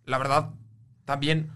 [0.05, 0.51] la verdad
[1.05, 1.53] también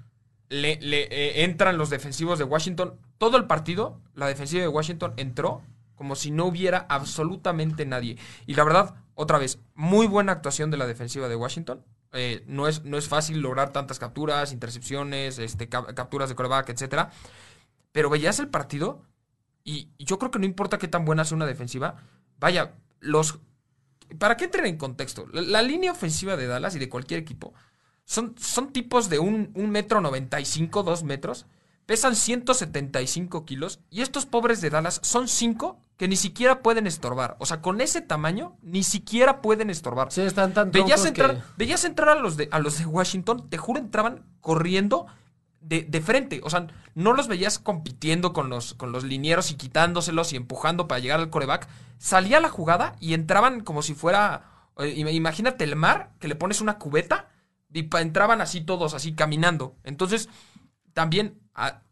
[0.49, 2.95] le, le, eh, entran los defensivos de Washington.
[3.25, 5.63] Todo el partido, la defensiva de Washington entró
[5.95, 8.19] como si no hubiera absolutamente nadie.
[8.45, 11.83] Y la verdad, otra vez, muy buena actuación de la defensiva de Washington.
[12.13, 16.69] Eh, no, es, no es fácil lograr tantas capturas, intercepciones, este, cap- capturas de coreback,
[16.69, 17.13] etcétera.
[17.93, 19.01] Pero veías el partido
[19.65, 21.97] y, y yo creo que no importa qué tan buena sea una defensiva.
[22.39, 23.39] Vaya, los.
[24.19, 27.55] Para que entren en contexto, la, la línea ofensiva de Dallas y de cualquier equipo
[28.05, 31.47] son, son tipos de un, un metro 95, dos metros.
[31.87, 33.81] Pesan 175 kilos.
[33.91, 37.37] Y estos pobres de Dallas son cinco que ni siquiera pueden estorbar.
[37.39, 40.11] O sea, con ese tamaño, ni siquiera pueden estorbar.
[40.11, 43.49] Sí, están tan Veías entrar, que- veías entrar a los, de, a los de Washington,
[43.49, 45.07] te juro, entraban corriendo
[45.61, 46.41] de, de frente.
[46.43, 50.89] O sea, no los veías compitiendo con los, con los linieros y quitándoselos y empujando
[50.89, 51.69] para llegar al coreback.
[51.99, 54.51] Salía la jugada y entraban como si fuera.
[54.79, 57.29] eh, im- imagínate el mar, que le pones una cubeta
[57.73, 59.77] y pa- entraban así todos, así caminando.
[59.85, 60.29] Entonces,
[60.95, 61.83] también ah,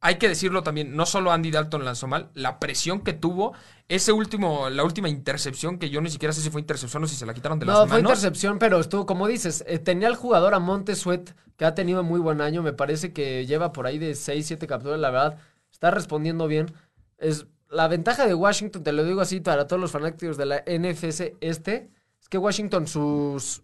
[0.00, 3.54] hay que decirlo también, no solo Andy Dalton lanzó mal, la presión que tuvo,
[3.88, 7.16] ese último, la última intercepción, que yo ni siquiera sé si fue intercepción o si
[7.16, 8.12] se la quitaron de No, las fue manos.
[8.12, 12.20] intercepción, pero estuvo, como dices, eh, tenía el jugador a Montesuet, que ha tenido muy
[12.20, 15.38] buen año, me parece que lleva por ahí de 6, 7 capturas, la verdad,
[15.72, 16.72] está respondiendo bien.
[17.18, 20.62] Es la ventaja de Washington, te lo digo así para todos los fanáticos de la
[20.66, 21.90] NFC este,
[22.20, 23.62] es que Washington sus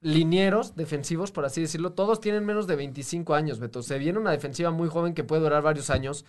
[0.00, 3.82] linieros defensivos, por así decirlo, todos tienen menos de 25 años, Beto.
[3.82, 6.24] Se viene una defensiva muy joven que puede durar varios años.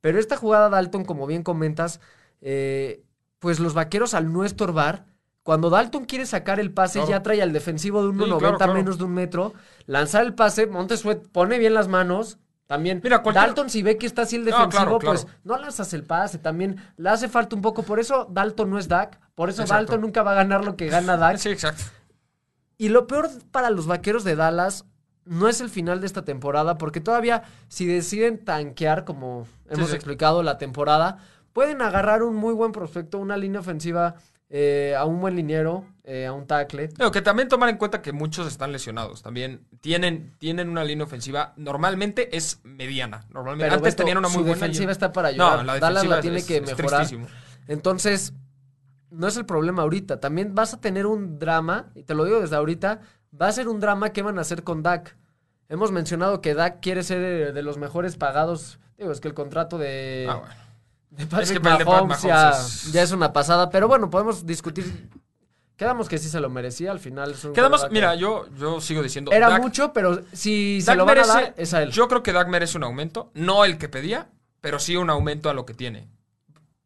[0.00, 2.00] Pero esta jugada Dalton, como bien comentas,
[2.40, 3.02] eh,
[3.40, 5.04] pues los vaqueros al no estorbar,
[5.42, 7.10] cuando Dalton quiere sacar el pase, Claro.
[7.10, 8.74] ya trae al defensivo de 1.90 Sí, claro, claro.
[8.74, 9.54] menos de un metro,
[9.86, 12.38] lanzar el pase, Montesuet pone bien las manos.
[12.66, 16.02] También, Mira, cualquier- Dalton, si ve que está así el defensivo, pues no lanzas el
[16.02, 16.38] pase.
[16.38, 17.84] También le hace falta un poco.
[17.84, 19.20] Por eso Dalton no es Dak.
[19.36, 19.82] Por eso Exacto.
[19.84, 21.36] Dalton nunca va a ganar lo que gana Dak.
[21.36, 21.84] Sí, exacto.
[22.78, 24.84] Y lo peor para los vaqueros de Dallas
[25.24, 29.96] no es el final de esta temporada, porque todavía, si deciden tanquear, como hemos sí.
[29.96, 31.18] explicado la temporada,
[31.52, 34.14] pueden agarrar un muy buen prospecto, una línea ofensiva,
[34.50, 36.90] eh, a un buen liniero, eh, a un tackle.
[36.96, 39.22] Pero que también tomar en cuenta que muchos están lesionados.
[39.22, 41.54] También tienen, tienen una línea ofensiva.
[41.56, 43.24] Normalmente es mediana.
[43.30, 44.54] Normalmente, Pero antes Beto, tenían una muy su buena.
[44.54, 45.64] defensiva está para No, ayudar.
[45.66, 47.06] la Dallas defensiva la es- tiene es- que mejorar.
[47.66, 48.32] Entonces,
[49.16, 50.20] no es el problema ahorita.
[50.20, 53.00] También vas a tener un drama, y te lo digo desde ahorita,
[53.40, 55.16] va a ser un drama que van a hacer con Dak.
[55.68, 58.78] Hemos mencionado que Dak quiere ser eh, de los mejores pagados.
[58.98, 60.54] Digo, es que el contrato de, Ah, bueno.
[61.10, 63.68] de Patrick Es que el de Pat Mahomes ya, Mahomes es- ya es una pasada.
[63.70, 65.08] Pero bueno, podemos discutir.
[65.76, 67.32] Quedamos que sí se lo merecía al final.
[67.32, 69.32] Es un Quedamos, mira, que- yo, yo sigo diciendo.
[69.32, 71.90] Era Dak- mucho, pero si se lo van merece- a dar, es a él.
[71.90, 73.30] Yo creo que Dak merece un aumento.
[73.34, 74.28] No el que pedía,
[74.62, 76.08] pero sí un aumento a lo que tiene.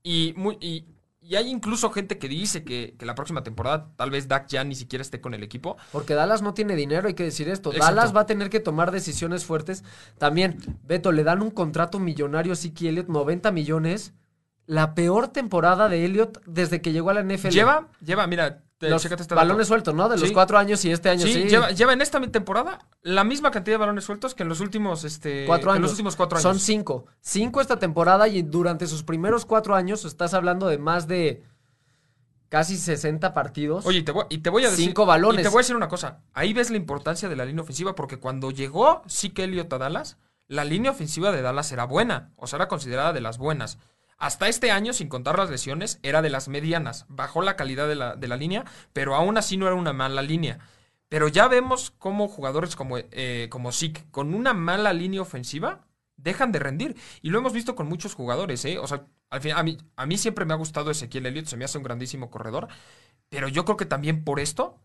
[0.03, 0.87] Y, muy, y,
[1.31, 4.65] y hay incluso gente que dice que, que la próxima temporada tal vez Dak ya
[4.65, 5.77] ni siquiera esté con el equipo.
[5.93, 7.71] Porque Dallas no tiene dinero, hay que decir esto.
[7.71, 7.95] Exacto.
[7.95, 9.85] Dallas va a tener que tomar decisiones fuertes.
[10.19, 14.13] También, Beto, le dan un contrato millonario a Siki Elliott, 90 millones.
[14.67, 17.51] La peor temporada de Elliott desde que llegó a la NFL.
[17.51, 20.09] Lleva, lleva, mira, los este balones sueltos, ¿no?
[20.09, 20.35] De los Sí.
[20.35, 21.33] cuatro años y este año sí.
[21.35, 24.61] Sí, Lleva, lleva en esta temporada la misma cantidad de balones sueltos que en los
[24.61, 25.83] últimos, este, cuatro que en años.
[25.83, 26.43] los últimos cuatro años.
[26.43, 27.05] Son cinco.
[27.21, 31.43] Cinco esta temporada y durante sus primeros cuatro años estás hablando de más de
[32.49, 33.87] casi 60 partidos.
[33.87, 34.87] Oye, y te voy, y te voy a decir.
[34.87, 35.41] Cinco balones.
[35.41, 36.21] Y te voy a decir una cosa.
[36.33, 40.17] Ahí ves la importancia de la línea ofensiva, porque cuando llegó Zeke Elliott a Dallas,
[40.49, 42.33] la línea ofensiva de Dallas era buena.
[42.37, 43.79] O sea, era considerada de las buenas.
[44.21, 47.07] Hasta este año, sin contar las lesiones, era de las medianas.
[47.09, 50.21] Bajó la calidad de la, de la línea, pero aún así no era una mala
[50.21, 50.59] línea.
[51.09, 53.71] Pero ya vemos cómo jugadores como, eh, como
[54.11, 55.87] con una mala línea ofensiva,
[56.19, 56.97] dejan de rendir.
[57.23, 58.79] Y lo hemos visto con muchos jugadores, ¿eh?
[58.79, 61.57] O sea, al final, a mí, a mí siempre me ha gustado Ezequiel Elliott, se
[61.57, 62.69] me hace un grandísimo corredor.
[63.31, 64.79] Pero yo creo que también por esto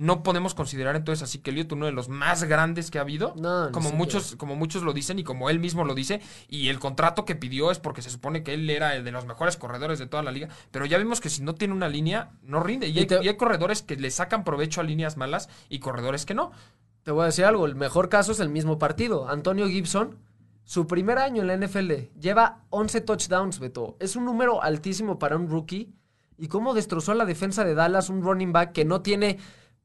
[0.00, 3.34] no podemos considerar entonces así que Elliott uno de los más grandes que ha habido.
[3.36, 6.22] No, como muchos, como muchos lo dicen y como él mismo lo dice.
[6.48, 9.26] Y el contrato que pidió es porque se supone que él era el de los
[9.26, 10.48] mejores corredores de toda la liga.
[10.70, 12.88] Pero ya vimos que si no tiene una línea, no rinde.
[12.88, 15.80] Y, Y hay, te- y hay corredores que le sacan provecho a líneas malas y
[15.80, 16.50] corredores que no.
[17.02, 19.28] Te voy a decir algo, el mejor caso es el mismo partido.
[19.28, 20.16] Antonio Gibson,
[20.64, 23.98] su primer año en la NFL, lleva 11 touchdowns, Beto.
[24.00, 25.92] Es un número altísimo para un rookie.
[26.38, 29.36] Y cómo destrozó a la defensa de Dallas un running back que no tiene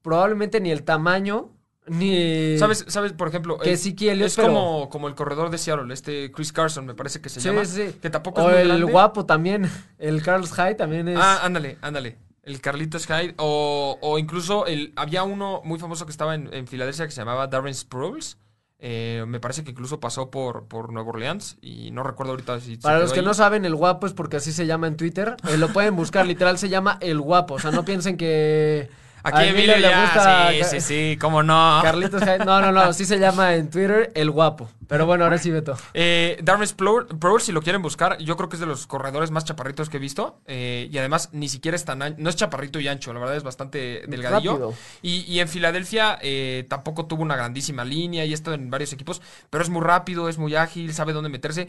[0.06, 1.50] probablemente ni el tamaño,
[1.88, 2.58] ni...
[2.58, 5.58] ¿Sabes, sabes, por ejemplo, Que eh, Zeke Elliott, es pero- como, como el corredor de
[5.58, 7.66] Seattle, este Chris Carson, me parece que se Sí, llama.
[7.66, 7.96] sí.
[8.02, 8.92] Que tampoco o es muy el grande.
[8.92, 11.18] guapo también, el Carlos Hyde también es...
[11.20, 12.18] Ah, ándale, ándale.
[12.44, 13.34] El Carlitos Hyde.
[13.38, 17.22] O, o incluso el, había uno muy famoso que estaba en, en Filadelfia que se
[17.22, 18.38] llamaba Darren Sproles.
[18.78, 21.58] Eh, me parece que incluso pasó por, por Nueva Orleans.
[21.62, 22.78] Y no recuerdo ahorita si.
[22.78, 23.26] Para los que ahí.
[23.26, 25.38] no saben, el guapo es porque así se llama en Twitter.
[25.50, 27.56] Eh, lo pueden buscar, literal se llama el guapo.
[27.56, 28.90] O sea, no piensen que...
[29.26, 31.80] Aquí a Emilio Emilio le ya, gusta sí, sí, sí, cómo no.
[31.84, 32.46] Carlitos Hyde.
[32.46, 34.70] No, no, no, sí se llama en Twitter el guapo.
[34.88, 35.76] Pero bueno, ahora sí, Beto.
[35.96, 39.44] Eh, Darren Sproles, si lo quieren buscar, yo creo que es de los corredores más
[39.44, 40.40] chaparritos que he visto.
[40.46, 43.36] eh, y además, ni siquiera es tan an- no es chaparrito y ancho, la verdad
[43.36, 44.74] es bastante delgadillo.
[45.02, 48.94] Y, y en Filadelfia eh, tampoco tuvo una grandísima línea y ha estado en varios
[48.94, 51.68] equipos, pero es muy rápido, es muy ágil, sabe dónde meterse.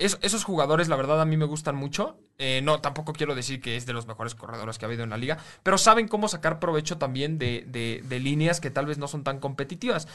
[0.00, 2.18] Es- esos jugadores, la verdad, a mí me gustan mucho.
[2.38, 5.10] Eh, no, tampoco quiero decir que es de los mejores corredores que ha habido en
[5.10, 8.96] la liga, pero saben cómo sacar provecho también de, de- de líneas que tal vez
[8.98, 10.08] no son tan competitivas.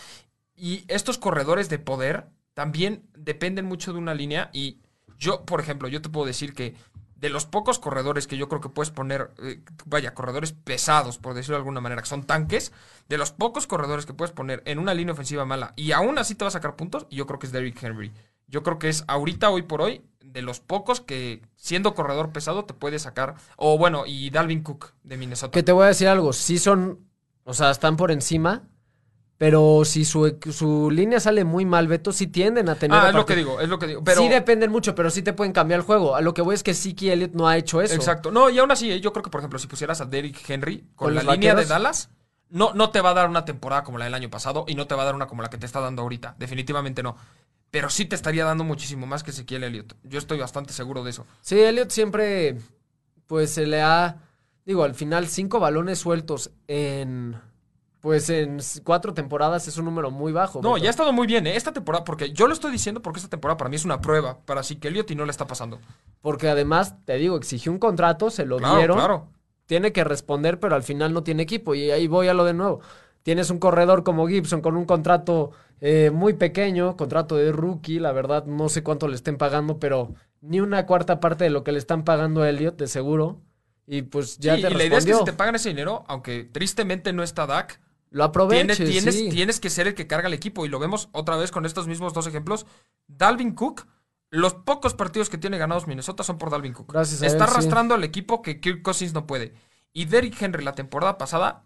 [0.56, 4.50] Y estos corredores de poder también dependen mucho de una línea.
[4.54, 4.80] Y
[5.20, 6.76] yo, por ejemplo, yo te puedo decir que
[7.16, 11.34] de los pocos corredores que yo creo que puedes poner, eh, vaya, corredores pesados, por
[11.34, 12.72] decirlo de alguna manera, que son tanques,
[13.08, 16.36] de los pocos corredores que puedes poner en una línea ofensiva mala y aún así
[16.36, 18.12] te va a sacar puntos, yo creo que es Derrick Henry.
[18.48, 22.66] Yo creo que es ahorita, hoy por hoy, de los pocos que siendo corredor pesado
[22.66, 23.36] te puede sacar.
[23.56, 25.52] O bueno, y Dalvin Cook de Minnesota.
[25.52, 27.00] Que te voy a decir algo, sí son,
[27.44, 28.64] o sea, están por encima,
[29.38, 32.98] pero si su, su línea sale muy mal, Beto, sí tienden a tener...
[32.98, 34.04] Ah, es lo que digo, es lo que digo.
[34.04, 36.16] Pero, Sí dependen mucho, pero sí te pueden cambiar el juego.
[36.16, 37.96] A lo que voy es que Siki Elliott no ha hecho eso.
[37.96, 38.32] Exacto.
[38.32, 40.86] No, y aún así, eh, yo creo que, por ejemplo, si pusieras a Derrick Henry
[40.96, 41.66] con, Con la línea de.
[41.66, 42.10] Dallas,
[42.50, 44.88] no, no te va a dar una temporada como la del año pasado y no
[44.88, 46.36] te va a dar una como la que te está dando ahorita.
[46.38, 47.18] Definitivamente no.
[47.76, 49.96] Pero sí te estaría dando muchísimo más que Ezequiel Elliott.
[50.04, 51.26] Yo estoy bastante seguro de eso.
[51.42, 52.58] Sí, Elliott siempre,
[53.28, 54.22] pues se le ha,
[54.66, 57.36] digo, al final cinco balones sueltos en
[58.00, 60.62] pues en cuatro temporadas es un número muy bajo.
[60.62, 60.84] No, Beto.
[60.86, 61.58] ya ha estado muy bien, ¿eh?
[61.58, 64.38] Esta temporada, porque yo lo estoy diciendo porque esta temporada para mí es una prueba
[64.46, 65.82] para si que Elliot y no le está pasando.
[66.22, 68.98] Porque además, te digo, exigió un contrato, se lo Claro, dieron.
[69.00, 69.28] claro.
[69.66, 71.76] Tiene que responder, pero al final no tiene equipo.
[71.76, 72.80] Y ahí voy a lo de nuevo.
[73.26, 75.50] Tienes un corredor como Gibson con un contrato
[75.82, 77.98] eh, muy pequeño, contrato de rookie.
[78.00, 81.64] La verdad, no sé cuánto le estén pagando, pero ni una cuarta parte de lo
[81.64, 83.42] que le están pagando a Elliot, de seguro.
[83.88, 85.18] Y pues ya Sí, te y la idea es que respondió.
[85.18, 89.30] si te pagan ese dinero, aunque tristemente no está Dak, Lo aproveches, tienes, tienes, sí.
[89.30, 90.64] tienes que ser el que carga el equipo.
[90.66, 92.68] Y lo vemos otra vez con estos mismos dos ejemplos.
[93.08, 93.88] Dalvin Cook,
[94.30, 96.94] los pocos partidos que tiene ganados Minnesota son por Dalvin Cook.
[96.94, 97.54] Gracias a Está él, sí.
[97.54, 99.54] arrastrando al equipo que Kirk Cousins no puede.
[99.94, 101.64] Y Derrick Henry la temporada pasada,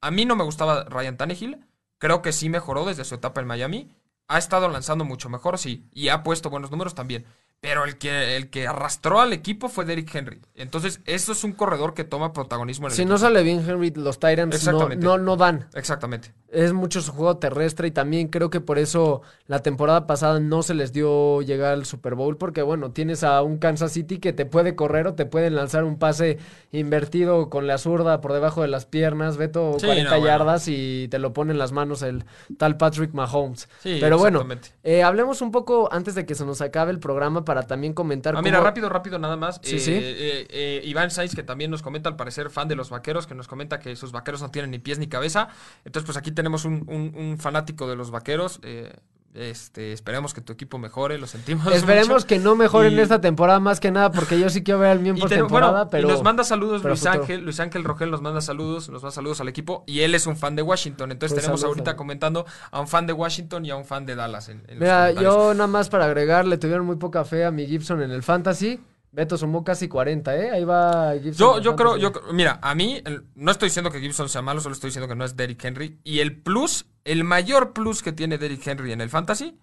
[0.00, 1.64] a mí no me gustaba Ryan Tannehill.
[1.98, 3.90] Creo que sí mejoró desde su etapa en Miami.
[4.28, 5.84] Ha estado lanzando mucho mejor, sí.
[5.92, 7.26] Y ha puesto buenos números también.
[7.60, 10.40] Pero el que, el que arrastró al equipo fue Derrick Henry.
[10.54, 13.12] Entonces, eso es un corredor que toma protagonismo en el Si equipo.
[13.12, 15.68] no sale bien Henry, los Tyrants no, no, no dan.
[15.74, 16.32] Exactamente.
[16.52, 20.62] Es mucho su juego terrestre y también creo que por eso la temporada pasada no
[20.64, 24.32] se les dio llegar al Super Bowl porque bueno, tienes a un Kansas City que
[24.32, 26.38] te puede correr o te pueden lanzar un pase
[26.72, 30.26] invertido con la zurda por debajo de las piernas, Beto Sí, 40 no, bueno.
[30.38, 32.24] yardas y te lo pone en las manos el
[32.58, 33.68] tal Patrick Mahomes.
[33.80, 34.44] Sí, Pero bueno,
[34.82, 38.34] eh, hablemos un poco antes de que se nos acabe el programa para también comentar
[38.36, 39.60] Ah, mira, cómo- rápido, rápido, nada más.
[39.62, 39.92] Sí, Eh, sí.
[39.94, 43.34] eh, eh, Iván Sainz, que también nos comenta, al parecer, fan de los vaqueros, que
[43.34, 45.48] nos comenta que sus vaqueros no tienen ni pies ni cabeza.
[45.84, 48.58] Entonces, pues aquí tenemos un, un- un fanático de los vaqueros.
[48.62, 48.92] eh,
[49.32, 51.64] este, esperemos que tu equipo mejore, lo sentimos.
[51.72, 52.26] Esperemos mucho.
[52.26, 54.98] que no mejoren Y- esta temporada más que nada porque yo sí quiero ver al
[54.98, 57.20] bien por temporada, bueno, y pero nos manda saludos pero Luis futuro.
[57.22, 60.26] Ángel, Luis Ángel Rogel nos manda saludos, nos manda saludos al equipo y él es
[60.26, 63.64] un fan de Washington, entonces Pues tenemos saludos, ahorita comentando a un fan de Washington
[63.64, 66.58] y a un fan de Dallas en, en Mira, yo nada más para agregar, le
[66.58, 68.80] tuvieron muy poca fe a mi Gibson en el Fantasy.
[69.12, 70.50] Beto sumó casi 40, ¿eh?
[70.50, 71.56] Ahí va Gibson.
[71.56, 73.02] Yo, yo creo, yo, mira, a mí,
[73.34, 75.98] no estoy diciendo que Gibson sea malo, solo estoy diciendo que no es Derrick Henry.
[76.04, 79.58] Y el plus, el mayor plus que tiene Derrick Henry en el fantasy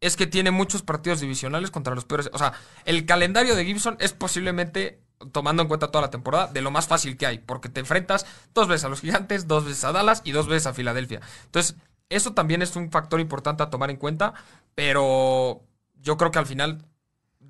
[0.00, 2.30] es que tiene muchos partidos divisionales contra los peores.
[2.32, 2.52] O sea,
[2.84, 6.86] el calendario de Gibson es posiblemente, tomando en cuenta toda la temporada, de lo más
[6.86, 7.38] fácil que hay.
[7.38, 10.66] Porque te enfrentas dos veces a los gigantes, dos veces a Dallas y dos veces
[10.66, 11.20] a Filadelfia.
[11.46, 11.76] Entonces,
[12.08, 14.34] eso también es un factor importante a tomar en cuenta.
[14.74, 15.62] Pero
[15.96, 16.86] yo creo que al final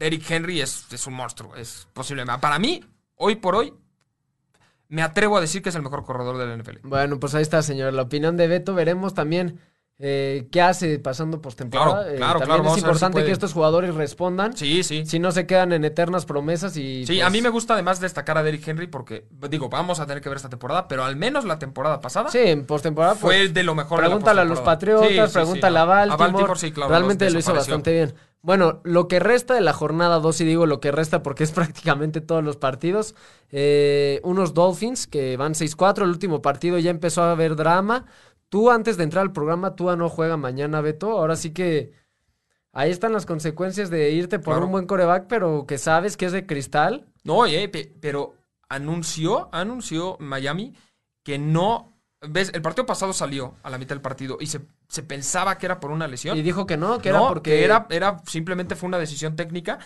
[0.00, 1.54] Derrick Henry es, es un monstruo.
[1.54, 2.24] Es posible.
[2.40, 2.82] Para mí,
[3.16, 3.74] hoy por hoy,
[4.88, 6.78] me atrevo a decir que es el mejor corredor del NFL.
[6.84, 7.92] Bueno, pues ahí está, señor.
[7.92, 8.74] La opinión de Beto.
[8.74, 9.60] Veremos también
[10.02, 11.92] eh, qué hace pasando postemporada.
[12.04, 14.56] Claro, Eh, claro, también claro, es si importante que estos jugadores respondan.
[14.56, 15.04] Sí, sí.
[15.04, 17.04] Si no se quedan en eternas promesas y.
[17.04, 20.06] Sí, pues, a mí me gusta además destacar a Derrick Henry porque, digo, vamos a
[20.06, 23.14] tener que ver esta temporada, pero al menos la temporada pasada Sí, en postemporada.
[23.14, 23.98] fue pues, de lo mejor.
[23.98, 24.60] de la Pregúntale a los.
[24.60, 25.80] Patriotas, Sí, sí, sí, pregúntale no.
[25.82, 26.14] a Baltimore.
[26.24, 26.90] A Baltimore, sí, claro.
[26.90, 28.14] Realmente lo hizo bastante bien.
[28.42, 31.50] Bueno, lo que resta de la jornada 2, y digo lo que resta porque es
[31.52, 33.14] prácticamente todos los partidos,
[33.52, 38.06] eh, unos Dolphins que van 6-4, el último partido ya empezó a haber drama.
[38.50, 41.12] Tú antes de entrar al programa, tú no juega mañana, Beto.
[41.12, 41.92] Ahora sí que
[42.72, 44.66] ahí están las consecuencias de irte por Claro.
[44.66, 47.06] un buen coreback, pero que sabes que es de cristal.
[47.24, 48.34] No, eh, pe- pero
[48.68, 50.74] anunció, anunció Miami
[51.24, 51.96] que no.
[52.28, 52.50] ¿Ves?
[52.52, 55.80] El partido pasado salió a la mitad del partido y se, se pensaba que era
[55.80, 56.36] por una lesión.
[56.36, 59.36] Y dijo que no, que No, era porque que era, era simplemente fue una decisión
[59.36, 59.78] técnica.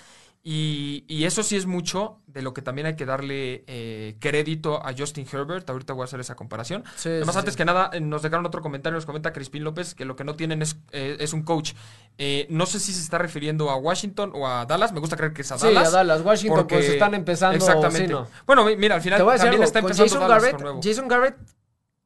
[0.47, 4.85] Y, y eso sí es mucho de lo que también hay que darle eh, crédito
[4.85, 5.69] a Justin Herbert.
[5.71, 6.85] Ahorita voy a hacer esa comparación.
[6.97, 7.59] Sí, Además, sí, antes sí.
[7.59, 10.35] que nada, eh, nos dejaron otro comentario, nos comenta Crispín López, que lo que no
[10.37, 11.73] tienen es, eh, es un coach.
[12.19, 14.93] Eh, no sé si se está refiriendo a Washington o a Dallas.
[14.93, 15.89] Me gusta creer que es a Sí, Dallas.
[15.89, 16.21] a Dallas.
[16.21, 17.57] Washington, porque- pues están empezando.
[17.57, 18.07] Exactamente.
[18.07, 18.27] sí, no.
[18.47, 20.81] Bueno, mi- mira, al final también algo, está empezando Jason Dallas Garrett, nuevo.
[20.85, 21.37] Jason Garrett,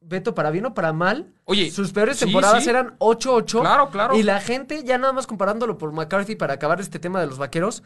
[0.00, 2.70] Beto, para bien o para mal, Oye, sus peores sí, temporadas sí.
[2.70, 3.60] eran 8-8.
[3.62, 4.16] Claro, claro.
[4.16, 7.36] Y la gente, ya nada más comparándolo por McCarthy para acabar este tema de los
[7.36, 7.82] vaqueros,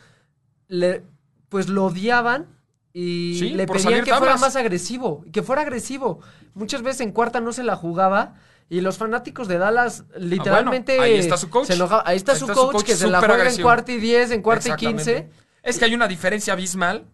[0.69, 1.03] le,
[1.49, 2.47] pues lo odiaban
[2.93, 6.21] y Sí, le pedían que fuera más agresivo, que fuera agresivo.
[6.55, 8.35] Muchas veces en cuarta no se la jugaba.
[8.69, 11.67] Y los fanáticos de Dallas literalmente Ah, ahí está su coach.
[11.67, 12.03] se enojaba.
[12.07, 14.31] Ahí está Ahí su está su coach, que se la juega en cuarta y 10,
[14.31, 15.15] en cuarta y Exactamente.
[15.25, 15.31] 15.
[15.63, 17.05] Es que hay una diferencia abismal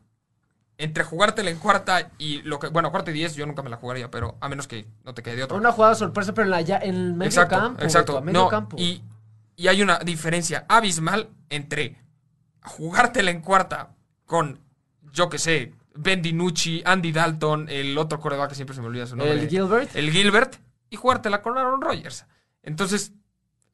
[0.76, 2.68] entre jugártela en cuarta y lo que.
[2.68, 5.22] Bueno, cuarta y diez yo nunca me la jugaría, pero a menos que no te
[5.24, 5.56] quede de otra.
[5.56, 7.82] Una jugada sorpresa, pero en, la, ya, en el medio exacto, campo.
[7.82, 8.18] exacto.
[8.18, 8.76] A medio No, campo.
[8.78, 9.02] Y,
[9.56, 11.96] y hay una diferencia abismal entre
[12.68, 14.60] jugártela en cuarta con,
[15.12, 19.06] yo que sé, Ben DiNucci, Andy Dalton, el otro coreback que siempre se me olvida
[19.06, 19.34] su nombre.
[19.34, 19.96] el Gilbert.
[19.96, 20.56] el Gilbert
[20.90, 22.24] y jugártela con Aaron Rodgers.
[22.62, 23.12] Entonces,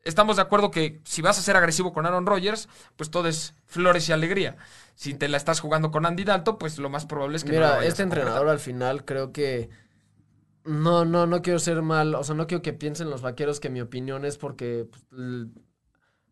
[0.02, 3.54] estamos de acuerdo que si vas a ser agresivo con Aaron Rodgers, pues todo es
[3.66, 4.56] flores y alegría.
[4.94, 7.84] Si te la estás jugando con Andy Dalton, pues lo más probable es que Mira,
[7.84, 9.68] este entrenador al final creo que
[10.64, 13.68] no, no, no quiero ser mal, o sea, no quiero que piensen los vaqueros que
[13.68, 15.46] mi opinión es porque pues,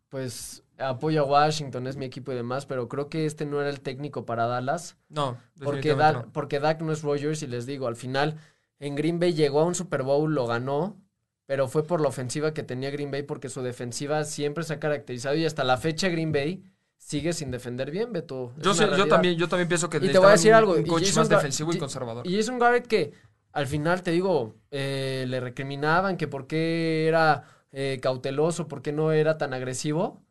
[0.09, 3.69] pues apoyo a Washington, es mi equipo y demás, pero creo que este no era
[3.69, 6.31] el técnico para Dallas, No, porque, Da- no.
[6.33, 8.37] porque Dak no es Rogers y les digo, al final
[8.79, 10.97] en Green Bay llegó a un Super Bowl, lo ganó,
[11.45, 14.79] pero fue por la ofensiva que tenía Green Bay, porque su defensiva siempre se ha
[14.79, 16.63] caracterizado y hasta la fecha Green Bay
[16.97, 18.53] sigue sin defender bien, Beto.
[18.57, 20.81] Es Yo, sé- también, yo también pienso que Y te voy a decir algo, un
[20.85, 22.25] y coach más Gar- defensivo y conservador.
[22.25, 23.11] Y Jason Garrett que
[23.51, 27.43] al final, te digo, eh, le recriminaban que por qué era
[27.75, 30.21] eh, cauteloso, por qué no era tan agresivo.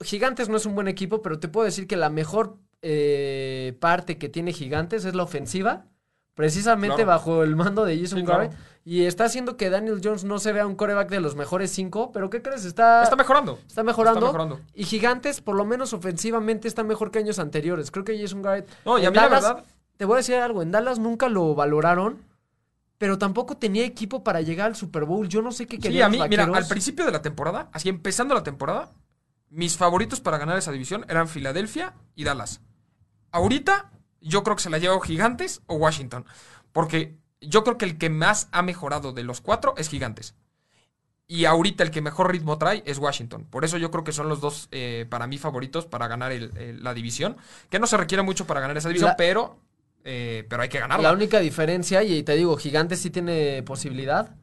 [0.00, 4.18] Gigantes no es un buen equipo, pero te puedo decir que la mejor eh, parte
[4.18, 5.84] que tiene Gigantes es la ofensiva,
[6.34, 7.10] precisamente Claro.
[7.10, 8.44] bajo el mando de Jason Sí, claro.
[8.44, 8.58] Garrett.
[8.84, 12.10] Y está haciendo que Daniel Jones no se vea un coreback de los mejores cinco,
[12.10, 12.64] pero ¿qué crees?
[12.64, 13.60] Está, Está mejorando.
[13.66, 14.26] está mejorando.
[14.26, 14.60] Está mejorando.
[14.74, 17.90] Y Gigantes, por lo menos ofensivamente, está mejor que años anteriores.
[17.92, 18.68] Creo que Jason Garrett.
[18.84, 19.64] No, y a mí la verdad,
[19.96, 20.62] Te voy a decir algo.
[20.62, 22.18] En Dallas nunca lo valoraron,
[22.98, 25.28] pero tampoco tenía equipo para llegar al Super Bowl.
[25.28, 27.68] Yo no sé qué Sí, querían a mí, los mira, al principio de la temporada,
[27.72, 28.90] así empezando la temporada,
[29.54, 32.60] mis favoritos para ganar esa división eran Filadelfia y Dallas.
[33.30, 33.90] Ahorita,
[34.20, 36.24] yo creo que se la lleva o Gigantes o Washington.
[36.72, 40.34] Porque yo creo que el que más ha mejorado de los cuatro es Gigantes.
[41.26, 43.44] Y ahorita el que mejor ritmo trae es Washington.
[43.48, 46.56] Por eso yo creo que son los dos, eh, para mí, favoritos para ganar el-
[46.58, 47.36] el- la división.
[47.70, 49.58] Que no se requiere mucho para ganar esa división, La- pero,
[50.04, 51.08] eh, pero hay que ganarla.
[51.08, 54.34] La única diferencia, y te digo, Gigantes sí tiene posibilidad,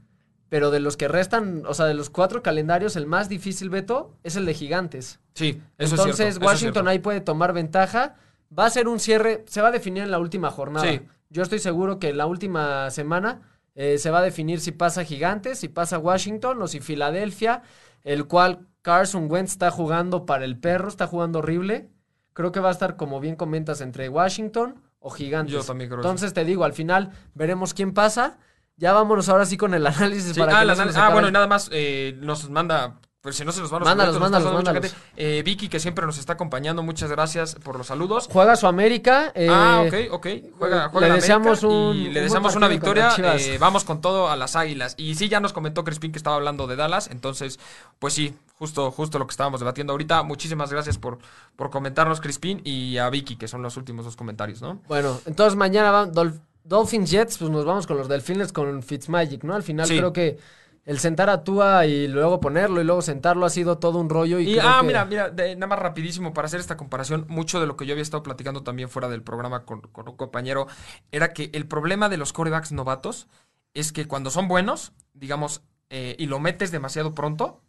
[0.49, 4.15] pero de los que restan, o sea, de los cuatro calendarios, el más difícil, Beto,
[4.23, 5.19] es el de Gigantes.
[5.35, 6.23] Sí, eso Entonces, es cierto.
[6.23, 8.15] eso es Washington ahí puede tomar ventaja.
[8.57, 10.87] Va a ser un cierre, se va a definir en la última jornada.
[10.87, 11.01] Sí.
[11.29, 13.41] Yo estoy seguro que en la última semana
[13.75, 17.61] eh, se va a definir si pasa Gigantes, si pasa Washington o si Filadelfia,
[18.03, 21.89] el cual Carson Wentz está jugando para el perro, está jugando horrible.
[22.33, 25.53] Creo que va a estar, como bien comentas, entre Washington o Gigantes.
[25.53, 25.99] Yo también creo.
[25.99, 28.39] Entonces te digo, al final veremos quién pasa.
[28.79, 30.95] Ya vámonos ahora sí con el análisis Sí, para ah, que la no se nos
[30.95, 33.81] ah, acabe bueno, y nada más eh, nos manda, pues si no se nos van
[33.81, 34.95] los Mándalos, está mándalos, mándalos.
[35.17, 38.29] Eh, Vicky, que siempre nos está acompañando, muchas gracias por los saludos.
[38.31, 39.33] Juega su América.
[39.35, 40.27] eh, ah, ok, ok.
[40.57, 43.13] Juega, le juega en deseamos América un- y le deseamos una victoria.
[43.37, 44.93] Eh, vamos con todo a las águilas.
[44.97, 47.09] Y sí, ya nos comentó Crispín que estaba hablando de Dallas.
[47.11, 47.59] Entonces,
[47.99, 50.23] pues sí, justo, justo lo que estábamos debatiendo ahorita.
[50.23, 51.17] Muchísimas gracias por,
[51.57, 54.79] por comentarnos, Crispín, y a Vicky, que son los últimos dos comentarios, ¿no?
[54.87, 59.43] Bueno, entonces mañana van Dolph- Dolphins Jets, pues nos vamos con los Delfines con Fitzmagic,
[59.43, 59.55] ¿no?
[59.55, 59.97] Al final Sí.
[59.97, 60.37] creo que
[60.85, 64.39] el sentar a Tua y luego ponerlo y luego sentarlo ha sido todo un rollo.
[64.39, 67.25] Y, Y, creo ah, que- mira, mira, de- nada más rapidísimo para hacer esta comparación,
[67.29, 70.15] mucho de lo que yo había estado platicando también fuera del programa con, con un
[70.17, 70.67] compañero,
[71.11, 73.27] era que el problema de los corebacks novatos
[73.73, 77.61] es que cuando son buenos, digamos, eh, y lo metes demasiado pronto,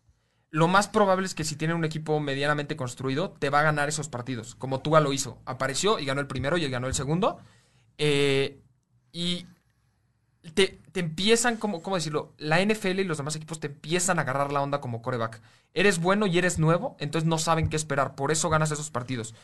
[0.51, 3.89] lo más probable es que si tienen un equipo medianamente construido, te va a ganar
[3.89, 5.39] esos partidos, como Tua lo hizo.
[5.45, 7.39] Apareció y ganó el primero y ganó el segundo.
[7.99, 8.63] eh,
[9.13, 9.47] y
[10.55, 12.33] te, te empiezan, como, ¿cómo decirlo?
[12.39, 15.41] La NFL y los demás equipos te empiezan a agarrar la onda como coreback.
[15.75, 18.15] Eres bueno y eres nuevo, entonces no saben qué esperar.
[18.15, 19.35] Por eso ganas esos partidos.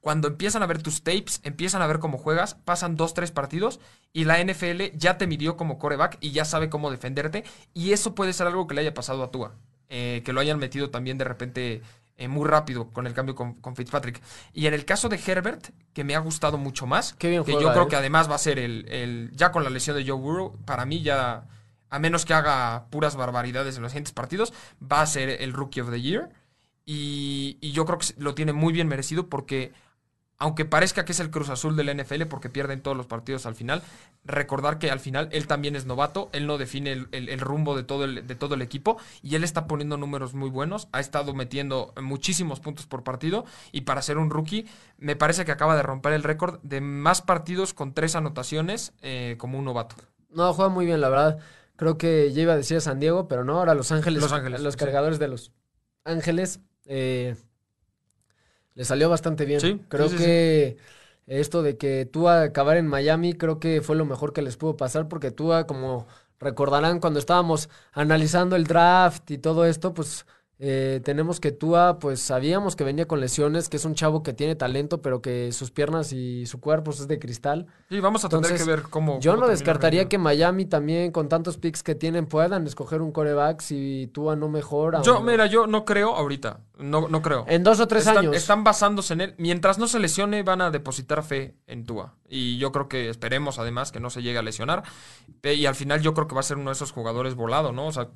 [0.00, 3.80] Cuando empiezan a ver tus tapes, empiezan a ver cómo juegas, pasan dos, tres partidos
[4.12, 7.44] y la NFL ya te midió como coreback y ya sabe cómo defenderte.
[7.74, 9.54] Y eso puede ser algo que le haya pasado a Tua.
[9.90, 11.82] eh, que lo hayan metido también de repente
[12.20, 14.22] eh, muy rápido con el cambio con, con Fitzpatrick.
[14.52, 17.52] Y en el caso de Herbert, que me ha gustado mucho más, Qué bien que
[17.52, 17.88] yo creo él.
[17.88, 20.84] que además va a ser el, el- ya con la lesión de Joe Burrow, para
[20.84, 21.48] mí ya,
[21.88, 25.80] a menos que haga puras barbaridades en los siguientes partidos, va a ser el Rookie
[25.80, 26.30] of the Year.
[26.86, 29.72] Y, y yo creo que lo tiene muy bien merecido porque,
[30.40, 33.54] aunque parezca que es el Cruz Azul del NFL porque pierden todos los partidos al
[33.54, 33.82] final,
[34.24, 37.76] recordar que al final él también es novato, él no define el, el- el rumbo
[37.76, 40.98] de todo el, de todo el equipo y él está poniendo números muy buenos, ha
[41.00, 44.66] estado metiendo muchísimos puntos por partido y para ser un rookie
[44.98, 49.36] me parece que acaba de romper el récord de más partidos con tres anotaciones eh,
[49.38, 49.94] como un novato.
[50.30, 51.38] No, juega muy bien, la verdad.
[51.76, 54.22] Creo que ya iba a decir a San Diego, pero no, ahora Los Ángeles.
[54.22, 54.78] Los Ángeles, Los sí.
[54.78, 55.52] cargadores de Los
[56.04, 56.60] Ángeles.
[56.86, 57.36] eh,
[58.74, 59.66] le salió bastante bien.
[59.66, 60.76] Sí, creo sí, sí, que
[61.26, 64.76] esto de que Tua acabar en Miami, creo que fue lo mejor que les pudo
[64.76, 66.06] pasar, porque Tua, como
[66.38, 70.26] recordarán cuando estábamos analizando el draft y todo esto, pues
[70.62, 74.34] eh, tenemos que Tua, pues sabíamos que venía con lesiones, que es un chavo que
[74.34, 77.66] tiene talento, pero que sus piernas y su cuerpo es de cristal.
[77.88, 79.18] Sí, vamos a tener Entonces, que ver cómo...
[79.20, 83.10] Yo cómo no descartaría que Miami también, con tantos picks que tienen, puedan escoger un
[83.10, 85.00] coreback si Tua no mejora.
[85.00, 87.46] Yo, o mira, yo no creo ahorita, no, no creo.
[87.48, 88.36] En dos o tres están, años.
[88.36, 89.34] Están basándose en él.
[89.38, 92.16] Mientras no se lesione, van a depositar fe en Tua.
[92.28, 94.82] Y yo creo que esperemos, además, que no se llegue a lesionar.
[95.42, 97.86] Y al final yo creo que va a ser uno de esos jugadores volado, ¿no?
[97.86, 98.10] O sea,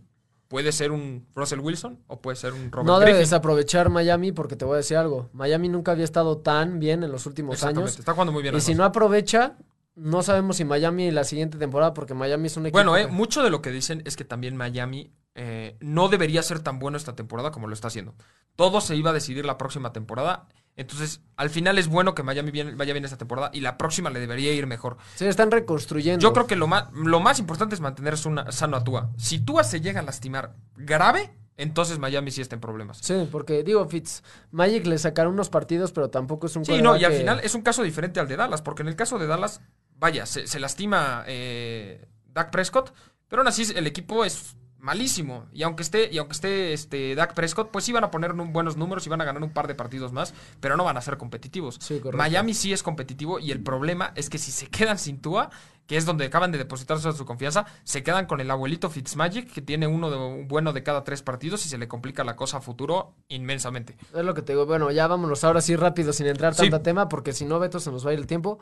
[0.55, 3.22] puede ser un Russell Wilson o puede ser un Robert no debe Griffin.
[3.24, 5.28] desaprovechar Miami porque te voy a decir algo.
[5.32, 7.98] Miami nunca había estado tan bien en los últimos años.
[7.98, 8.55] Está jugando muy bien.
[8.55, 9.57] Y si no aprovecha,
[9.96, 12.78] no sabemos si Miami la siguiente temporada, porque Miami es un equipo.
[12.78, 16.40] Bueno, eh, que- mucho de lo que dicen es que también Miami eh, no debería
[16.44, 18.14] ser tan bueno esta temporada como lo está haciendo.
[18.55, 20.46] Todo se iba a decidir la próxima temporada.
[20.77, 24.11] Entonces, al final es bueno que Miami bien- vaya bien esta temporada y la próxima
[24.11, 24.97] le debería ir mejor.
[25.14, 26.20] Sí, están reconstruyendo.
[26.22, 29.11] Yo creo que lo más, lo más importante es mantener una- sano a Tua.
[29.16, 32.99] Si Tua se llega a lastimar grave, entonces Miami sí está en problemas.
[32.99, 36.97] Sí, porque digo, Fitz, Magic le sacaron unos partidos, pero tampoco es un Sí, no,
[36.97, 39.18] y al que- final es un caso diferente al de Dallas, porque en el caso
[39.20, 39.61] de Dallas,
[39.97, 42.93] vaya, se, se lastima eh, Dak Prescott,
[43.29, 45.47] pero aún así el equipo es malísimo.
[45.53, 48.53] Y aunque esté, y aunque esté este, Dak Prescott, pues sí van a poner un-
[48.53, 51.01] buenos números y van a ganar un par de partidos más, pero no van a
[51.01, 51.78] ser competitivos.
[51.80, 52.01] Sí.
[52.12, 55.51] Miami sí es competitivo y el problema es que si se quedan sin Tua,
[55.87, 59.53] que es donde acaban de depositar toda su confianza, se quedan con el abuelito Fitzmagic,
[59.53, 62.37] que tiene uno de, un bueno de cada tres partidos y se le complica la
[62.37, 63.97] cosa a futuro inmensamente.
[64.14, 64.64] Es lo que te digo.
[64.64, 66.62] Bueno, ya vámonos ahora sí rápido sin entrar Sí.
[66.62, 68.61] tanto tema, porque si no, Beto, se nos va a ir el tiempo.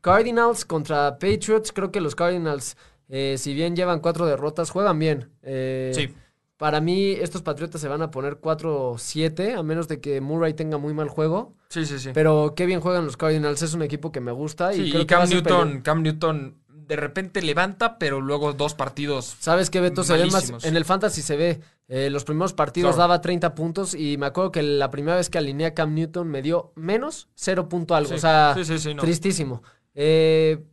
[0.00, 1.72] Cardinals contra Patriots.
[1.72, 2.76] Creo que los Cardinals,
[3.08, 5.30] eh, si bien llevan cuatro derrotas, juegan bien.
[5.42, 6.14] Eh, Sí.
[6.58, 10.78] Para mí, estos Patriotas se van a poner 4-7, a menos de que Murray tenga
[10.78, 11.54] muy mal juego.
[11.68, 12.10] Sí, sí, sí.
[12.14, 13.60] Pero qué bien juegan los Cardinals.
[13.60, 14.72] Es un equipo que me gusta.
[14.72, 18.72] Sí, y y, creo a Cam Newton, Cam Newton de repente levanta, pero luego dos
[18.74, 19.36] partidos.
[19.38, 20.02] ¿Sabes qué, Beto?
[20.02, 20.32] Se ve más.
[20.32, 20.64] Malísimos.
[20.64, 21.60] En el Fantasy se ve.
[21.88, 23.08] eh, los primeros partidos Claro.
[23.10, 26.26] daba 30 puntos y me acuerdo que la primera vez que alineé a Cam Newton
[26.26, 28.08] me dio menos 0 punto algo.
[28.08, 29.02] Sí, o sea, sí, sí, sí, no.
[29.02, 29.62] tristísimo.
[29.94, 30.64] Eh,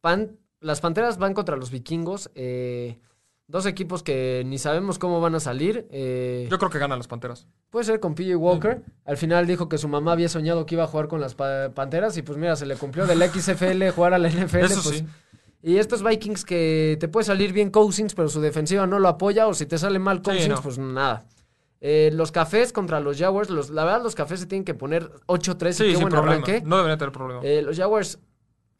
[0.00, 2.30] Pan- las Panteras van contra los Vikingos.
[2.34, 2.98] eh,
[3.48, 5.86] dos equipos que ni sabemos cómo van a salir.
[5.90, 7.46] eh, Yo creo que ganan las Panteras.
[7.68, 8.82] puede ser con PJ Walker.
[9.04, 11.68] Al final dijo que su mamá había soñado que iba a jugar con las pa-
[11.74, 14.64] Panteras y pues mira, se le cumplió del XFL jugar a la NFL.
[14.64, 15.06] Eso pues, sí.
[15.62, 19.46] y estos Vikings que te puede salir bien Cousins, pero su defensiva no lo apoya,
[19.46, 20.62] o si te sale mal Cousins, no.
[20.62, 21.26] pues nada.
[21.84, 25.10] Eh, los cafés contra los Jaguars, los, la verdad los cafés se tienen que poner
[25.26, 26.32] 8-3 Sí, y qué buen problema.
[26.34, 26.62] arranque.
[26.64, 27.40] No debería tener problema.
[27.42, 28.18] Eh, los Jaguars,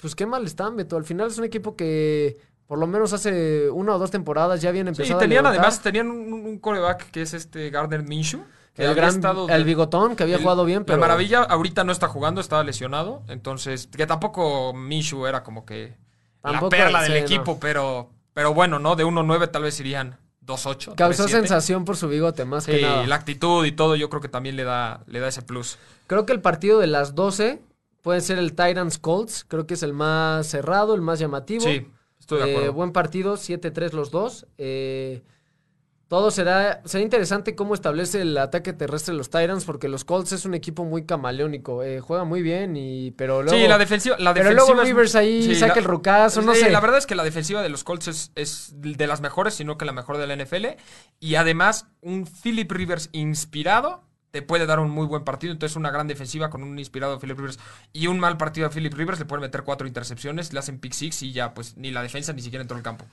[0.02, 0.96] pues qué mal están, Beto.
[0.98, 2.36] Al final es un equipo que
[2.66, 5.64] por lo menos hace una o dos temporadas ya habían sí, empezado tenían a levantar.
[5.70, 8.42] además, tenían un, un coreback que es este Gardner Minshew.
[8.74, 11.84] Que el gran, estado el bigotón que había el- jugado bien, pero La maravilla ahorita
[11.84, 13.22] no está jugando, estaba lesionado.
[13.28, 15.94] Entonces, que tampoco Minshew era como que
[16.40, 17.58] Tampoco, la perla del sí, equipo, no.
[17.60, 18.96] pero, pero bueno, ¿no?
[18.96, 20.94] De 1-9 tal vez irían 2-8.
[20.94, 21.28] causó 3-7.
[21.28, 23.06] sensación por su bigote, más Sí, que nada.
[23.06, 25.78] la actitud y todo, yo creo que también le da, le da ese plus.
[26.06, 27.60] Creo que el partido de las 12
[28.02, 29.44] puede ser el Titans Colts.
[29.48, 31.62] Creo que es el más cerrado, el más llamativo.
[31.62, 31.86] Sí,
[32.20, 32.72] estoy de Eh, acuerdo.
[32.74, 34.46] buen partido, 7-3 los dos.
[34.58, 35.22] Eh,
[36.08, 40.32] todo será, será interesante cómo establece el ataque terrestre de los Titans, porque los Colts
[40.32, 41.82] es un equipo muy camaleónico.
[41.82, 43.58] eh, juega muy bien, y, pero luego.
[43.58, 44.16] sí, la defensiva.
[44.18, 46.70] La pero defensiva luego es- Rivers ahí sí, saca la- el rucazo, no Sí, sé.
[46.70, 49.78] La verdad es que la defensiva de los Colts es, es de las mejores, sino
[49.78, 50.76] que la mejor de la NFL.
[51.18, 55.52] Y además, un Philip Rivers inspirado te puede dar un muy buen partido.
[55.52, 57.60] Entonces, una gran defensiva con un inspirado Philip Rivers
[57.92, 60.92] y un mal partido a Philip Rivers le pueden meter cuatro intercepciones, le hacen pick
[60.94, 63.04] six y ya, pues ni la defensa ni siquiera entró al campo.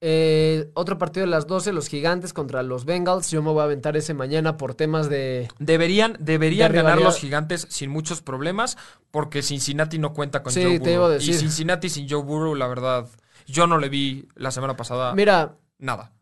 [0.00, 3.30] Eh, otro partido de las 12, los Gigantes contra los Bengals.
[3.30, 5.48] Yo me voy a aventar ese mañana por temas de.
[5.58, 8.76] Deberían, deberían De ganar los gigantes sin muchos problemas,
[9.10, 10.94] porque Cincinnati no cuenta con Sí, Joe te Burrow.
[10.94, 11.36] iba a Y decir.
[11.36, 13.08] Cincinnati sin Joe Burrow, la verdad,
[13.46, 16.12] yo no le vi la semana pasada Mira, nada.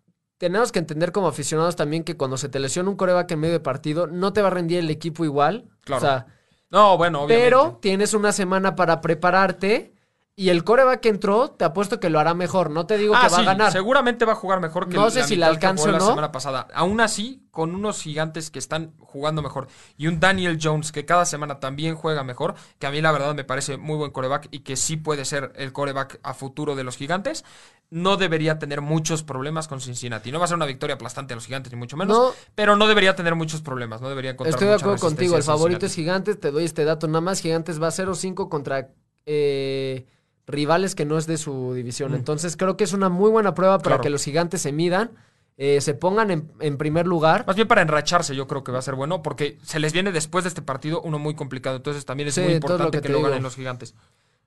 [0.42, 3.52] Tenemos que entender como aficionados también que cuando se te lesiona un coreback en medio
[3.54, 5.66] de partido, no te va a rendir el equipo igual.
[5.84, 5.98] Claro.
[5.98, 6.26] O sea,
[6.68, 7.44] No, bueno, obviamente.
[7.48, 9.91] pero tienes una semana para prepararte.
[10.34, 12.70] Y el coreback que entró, te apuesto que lo hará mejor.
[12.70, 13.70] No te digo Ah, que va sí, a ganar.
[13.70, 16.06] seguramente va a jugar mejor que No sé la si alcance jugó o la no.
[16.06, 16.68] semana pasada.
[16.72, 19.68] Aún así, con unos gigantes que están jugando mejor
[19.98, 23.34] y un Daniel Jones que cada semana también juega mejor, que a mí la verdad
[23.34, 26.84] me parece muy buen coreback y que sí puede ser el coreback a futuro de
[26.84, 27.44] los gigantes,
[27.90, 30.32] no debería tener muchos problemas con Cincinnati.
[30.32, 32.30] No va a ser una victoria aplastante a los gigantes, ni mucho menos, No.
[32.54, 35.36] pero no debería tener muchos problemas, no debería encontrar Estoy de acuerdo contigo.
[35.36, 35.94] El favorito es.
[35.94, 36.40] Gigantes.
[36.40, 37.40] Te doy este dato nada más.
[37.42, 38.88] Gigantes va 0-5 contra
[39.26, 40.06] eh,
[40.46, 42.12] rivales que no es de su división.
[42.12, 42.16] Mm.
[42.16, 44.02] Entonces creo que es una muy buena prueba para Claro.
[44.02, 45.10] que los Gigantes se midan,
[45.56, 47.44] eh, se pongan en, en primer lugar.
[47.46, 50.10] Más bien para enracharse, yo creo que va a ser bueno, porque se les viene
[50.12, 51.76] después de este partido uno muy complicado.
[51.76, 53.94] Entonces también es Sí, muy entonces lo importante que que, lo ganen los gigantes.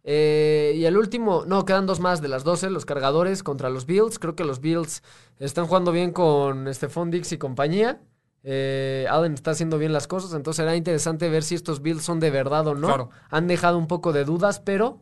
[0.03, 3.85] Eh, y el último, no, quedan dos más de las 12, los cargadores contra los
[3.87, 4.19] Bills.
[4.19, 5.01] Creo que los Bills
[5.39, 7.99] están jugando bien con Stephon Dix y compañía.
[8.43, 12.19] Eh, Allen está haciendo bien las cosas, entonces será interesante ver si estos Bills son
[12.19, 12.85] de verdad o no.
[12.87, 13.09] Claro.
[13.31, 14.99] Han dejado un poco de dudas, pero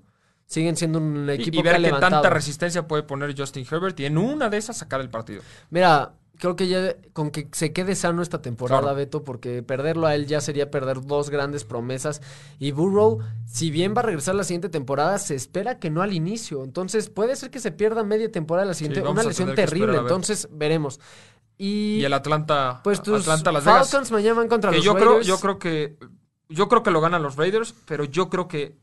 [0.54, 2.12] siguen siendo un Y- equipo y, que ha ver qué levantado.
[2.22, 5.42] tanta resistencia puede poner Justin Herbert y en una de esas sacar el partido.
[5.72, 8.96] Mira, creo que ya con que se quede sano esta temporada, Claro.
[8.98, 12.22] Beto, porque perderlo a él ya sería perder dos grandes promesas.
[12.60, 16.14] Y Burrow, si bien va a regresar la siguiente temporada, se espera que no al
[16.14, 16.64] inicio.
[16.64, 19.02] Entonces puede ser que se pierda media temporada la siguiente.
[19.02, 19.98] vamos una lesión que terrible.
[19.98, 21.00] Entonces veremos.
[21.58, 23.90] Y, Y el Atlanta, pues tus Atlanta Las Vegas.
[23.92, 25.28] Falcons mañana van contra que los yo creo, Raiders.
[25.28, 25.98] yo creo que
[26.50, 28.76] yo creo que lo ganan los Raiders, pero yo creo que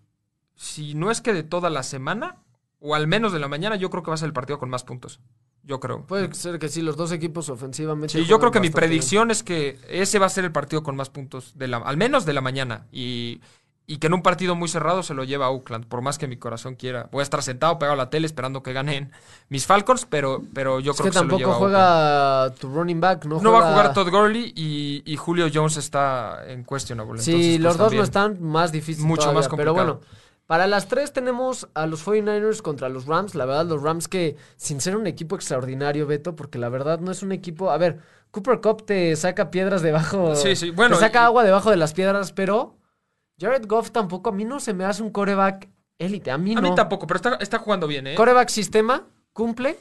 [0.60, 2.36] si no es que de toda la semana
[2.80, 4.68] o al menos de la mañana, yo creo que va a ser el partido con
[4.68, 5.20] más puntos.
[5.62, 6.06] yo creo.
[6.06, 8.18] Puede ser que sí, los dos equipos ofensivamente.
[8.18, 8.74] Sí, yo creo que mi bien.
[8.74, 11.96] predicción es que ese va a ser el partido con más puntos, de la, al
[11.96, 12.86] menos de la mañana.
[12.92, 13.40] Y,
[13.86, 16.26] y que en un partido muy cerrado se lo lleva a Oakland, por más que
[16.28, 17.08] mi corazón quiera.
[17.10, 19.12] Voy a estar sentado pegado a la tele esperando que ganen
[19.48, 22.54] mis Falcons, pero, pero yo Es creo que que, se lo tampoco lleva a juega
[22.58, 23.40] tu running back, ¿no?
[23.40, 27.20] No va a jugar Todd Gurley y, y Julio Jones está en questionable.
[27.20, 29.06] Sí, entonces, pues, los dos no están más difíciles.
[29.06, 29.74] Mucho todavía, más Pero complicado.
[29.74, 30.00] bueno,
[30.50, 33.36] para las tres tenemos a los 49ers contra los Rams.
[33.36, 37.12] La verdad, los Rams que, sin ser un equipo extraordinario, Beto, porque la verdad no
[37.12, 37.70] es un equipo.
[37.70, 38.00] A ver,
[38.32, 40.34] Cooper Cup te saca piedras debajo.
[40.34, 42.74] Sí, sí, bueno, Te saca y- agua debajo de las piedras, pero
[43.38, 44.30] Jared Goff tampoco.
[44.30, 46.32] A mí no se me hace un coreback élite.
[46.32, 46.68] A mí A no.
[46.70, 48.16] mí tampoco, pero está, está jugando bien, ¿eh?
[48.16, 49.76] Coreback sistema, cumple.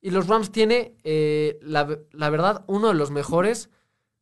[0.00, 3.68] Y los Rams tiene, eh, la, la verdad, uno de los mejores,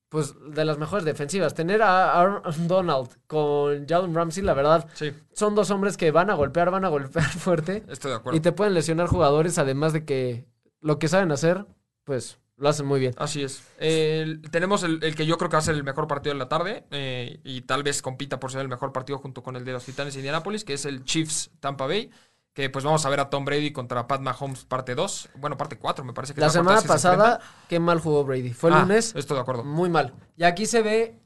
[0.08, 1.54] pues de las mejores defensivas.
[1.54, 6.30] Tener a Aaron Donald con Jalen Ramsey, la verdad, Sí, son dos hombres que van
[6.30, 7.84] a golpear, van a golpear fuerte.
[7.88, 8.36] estoy de acuerdo.
[8.36, 10.46] Y te pueden lesionar jugadores, además de que
[10.80, 11.66] lo que saben hacer,
[12.04, 13.14] pues lo hacen muy bien.
[13.18, 13.62] Así es.
[14.50, 16.48] Tenemos el, el que yo creo que va a ser el mejor partido de la
[16.48, 19.72] tarde eh, y tal vez compita por ser el mejor partido junto con el de
[19.72, 22.10] los Titanes de Indianapolis, que es el Chiefs Tampa Bay.
[22.56, 25.28] Que pues vamos a ver a Tom Brady contra Pat Mahomes parte 2.
[25.34, 28.24] Bueno, parte 4 me parece que La es cuarta semana se pasada, qué mal jugó
[28.24, 28.54] Brady.
[28.54, 29.62] Fue el Ah, lunes, Estoy de acuerdo.
[29.62, 30.14] Muy mal.
[30.38, 31.20] Y aquí se ve.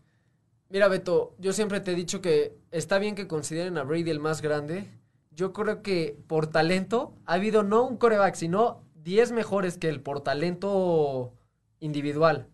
[0.70, 4.18] Mira, Beto, yo siempre te he dicho que está bien que consideren a Brady el
[4.18, 4.90] más grande.
[5.30, 10.00] Yo creo que por talento ha habido no un coreback, sino 10 mejores que él
[10.00, 11.32] por talento
[11.78, 12.48] individual.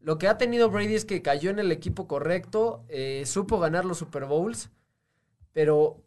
[0.00, 3.84] Lo que ha tenido Brady es que cayó en el equipo correcto, eh, supo ganar
[3.84, 4.70] los Super Bowls,
[5.52, 6.02] pero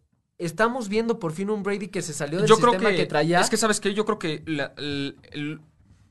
[0.45, 3.05] estamos viendo por fin un Brady que se salió del yo creo sistema que, que,
[3.05, 3.39] traía.
[3.41, 3.93] Es que, ¿sabes qué?
[3.93, 5.61] Yo creo que la- el- el-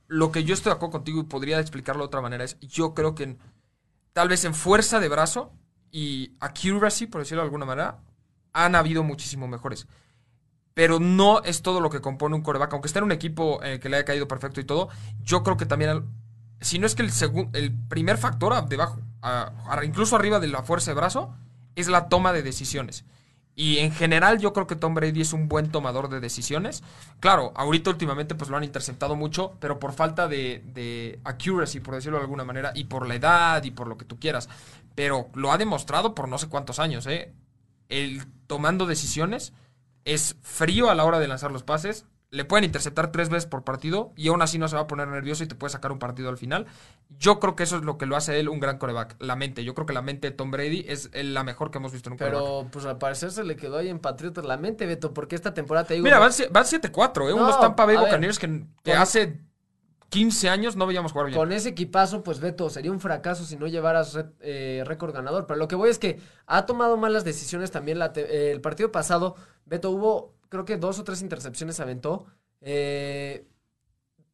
[0.08, 2.94] lo que yo estoy de acuerdo contigo y podría explicarlo de otra manera es, yo
[2.94, 3.38] creo que en-
[4.12, 5.52] tal vez en fuerza de brazo
[5.92, 7.98] y accuracy, por decirlo de alguna manera,
[8.52, 9.86] han habido muchísimo mejores.
[10.74, 12.72] Pero no es todo lo que compone un coreback.
[12.72, 14.88] Aunque esté en un equipo eh, que le haya caído perfecto y todo,
[15.22, 16.04] yo creo que también,
[16.60, 20.48] si no es que el, segun- el primer factor debajo, a- a- incluso arriba de
[20.48, 21.34] la fuerza de brazo,
[21.74, 23.04] es la toma de decisiones.
[23.54, 26.82] Y en general yo creo que Tom Brady es un buen tomador de decisiones.
[27.18, 31.94] Claro, ahorita últimamente pues lo han interceptado mucho, pero por falta de, de accuracy, por
[31.94, 34.48] decirlo de alguna manera, y por la edad y por lo que tú quieras.
[34.94, 37.32] Pero lo ha demostrado por no sé cuántos años, ¿eh?
[37.88, 39.52] El tomando decisiones
[40.04, 42.06] es frío a la hora de lanzar los pases.
[42.30, 45.08] Le pueden interceptar tres veces por partido y aún así no se va a poner
[45.08, 46.66] nervioso y te puede sacar un partido al final.
[47.18, 49.16] Yo creo que eso es lo que lo hace él un gran coreback.
[49.18, 49.64] La mente.
[49.64, 52.12] Yo creo que la mente de Tom Brady es la mejor que hemos visto en
[52.12, 52.40] un coreback.
[52.40, 55.54] Pero pues al parecer se le quedó ahí en Patriotas la mente, Beto, porque esta
[55.54, 56.04] temporada te digo.
[56.04, 57.30] Mira, van, van 7-4, ¿eh?
[57.30, 59.40] No, Unos Tampa Bay Buccaneers que, que con- hace
[60.10, 61.38] 15 años no veíamos jugar bien.
[61.38, 65.46] Con ese equipazo, pues Beto, sería un fracaso si no llevaras eh, récord ganador.
[65.46, 67.98] Pero lo que voy es que ha tomado malas decisiones también.
[67.98, 72.26] La eh, el partido pasado, Beto, hubo, creo que dos o tres intercepciones aventó.
[72.60, 73.46] Eh,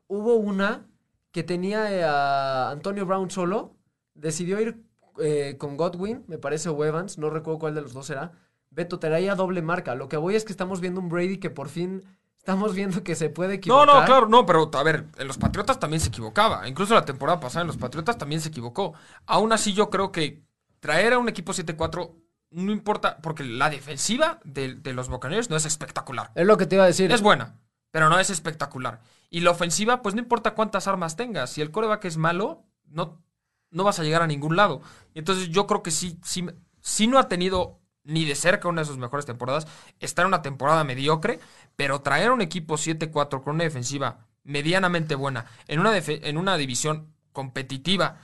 [0.09, 0.89] hubo una
[1.31, 3.77] que tenía eh, a Antonio Brown solo.
[4.15, 4.83] Decidió ir
[5.21, 8.33] eh, con Godwin, me parece, o Evans, no recuerdo cuál de los dos era.
[8.71, 9.95] Beto, traía doble marca.
[9.95, 12.03] Lo que voy es que estamos viendo un Brady que por fin
[12.39, 13.87] estamos viendo que se puede No, equivocar.
[13.87, 16.67] no, claro, no, pero a ver, en los Patriotas también se equivocaba.
[16.69, 18.95] Incluso la temporada pasada en los Patriotas también se equivocó.
[19.27, 20.45] Aún así, yo creo que
[20.81, 22.15] traer a un equipo 7-4
[22.57, 26.33] no importa, porque la defensiva de, de los Buccaneers no es espectacular.
[26.35, 27.13] Es lo que te iba a decir.
[27.13, 29.03] Es buena, pero no es espectacular.
[29.29, 31.51] Y la ofensiva, pues no importa cuántas armas tengas.
[31.51, 33.23] Si el coreback es malo, no,
[33.71, 34.81] no vas a llegar a ningún lado.
[35.15, 36.47] Entonces yo creo que sí, sí,
[36.81, 39.67] sí no ha tenido ni de cerca una de sus mejores temporadas.
[40.01, 41.41] Está en una temporada mediocre,
[41.77, 47.13] pero traer un equipo 7-4 con una defensiva medianamente buena en una, en una división
[47.33, 48.17] competitiva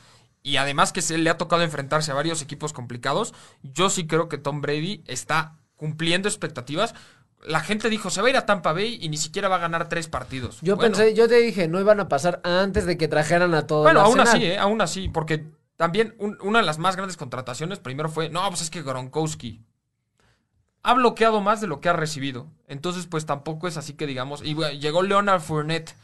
[0.43, 3.33] y además que se le ha tocado enfrentarse a varios equipos complicados,
[3.63, 6.95] yo sí creo que Tom Brady está cumpliendo expectativas.
[7.45, 9.61] La gente dijo, se va a ir a Tampa Bay y ni siquiera va a
[9.61, 10.59] ganar tres partidos.
[10.63, 13.67] Yo Bueno, pensé, yo te dije, no iban a pasar antes de que trajeran a
[13.67, 13.83] todos.
[13.85, 14.59] Bueno, aún así, ¿eh?
[14.59, 18.63] Aún así, porque también un- una de las más grandes contrataciones primero fue, no, pues
[18.63, 19.61] es que Gronkowski
[20.85, 22.49] ha bloqueado más de lo que ha recibido.
[22.67, 25.95] Entonces, pues tampoco es así que digamos, y bueno, llegó Leonard Fournette,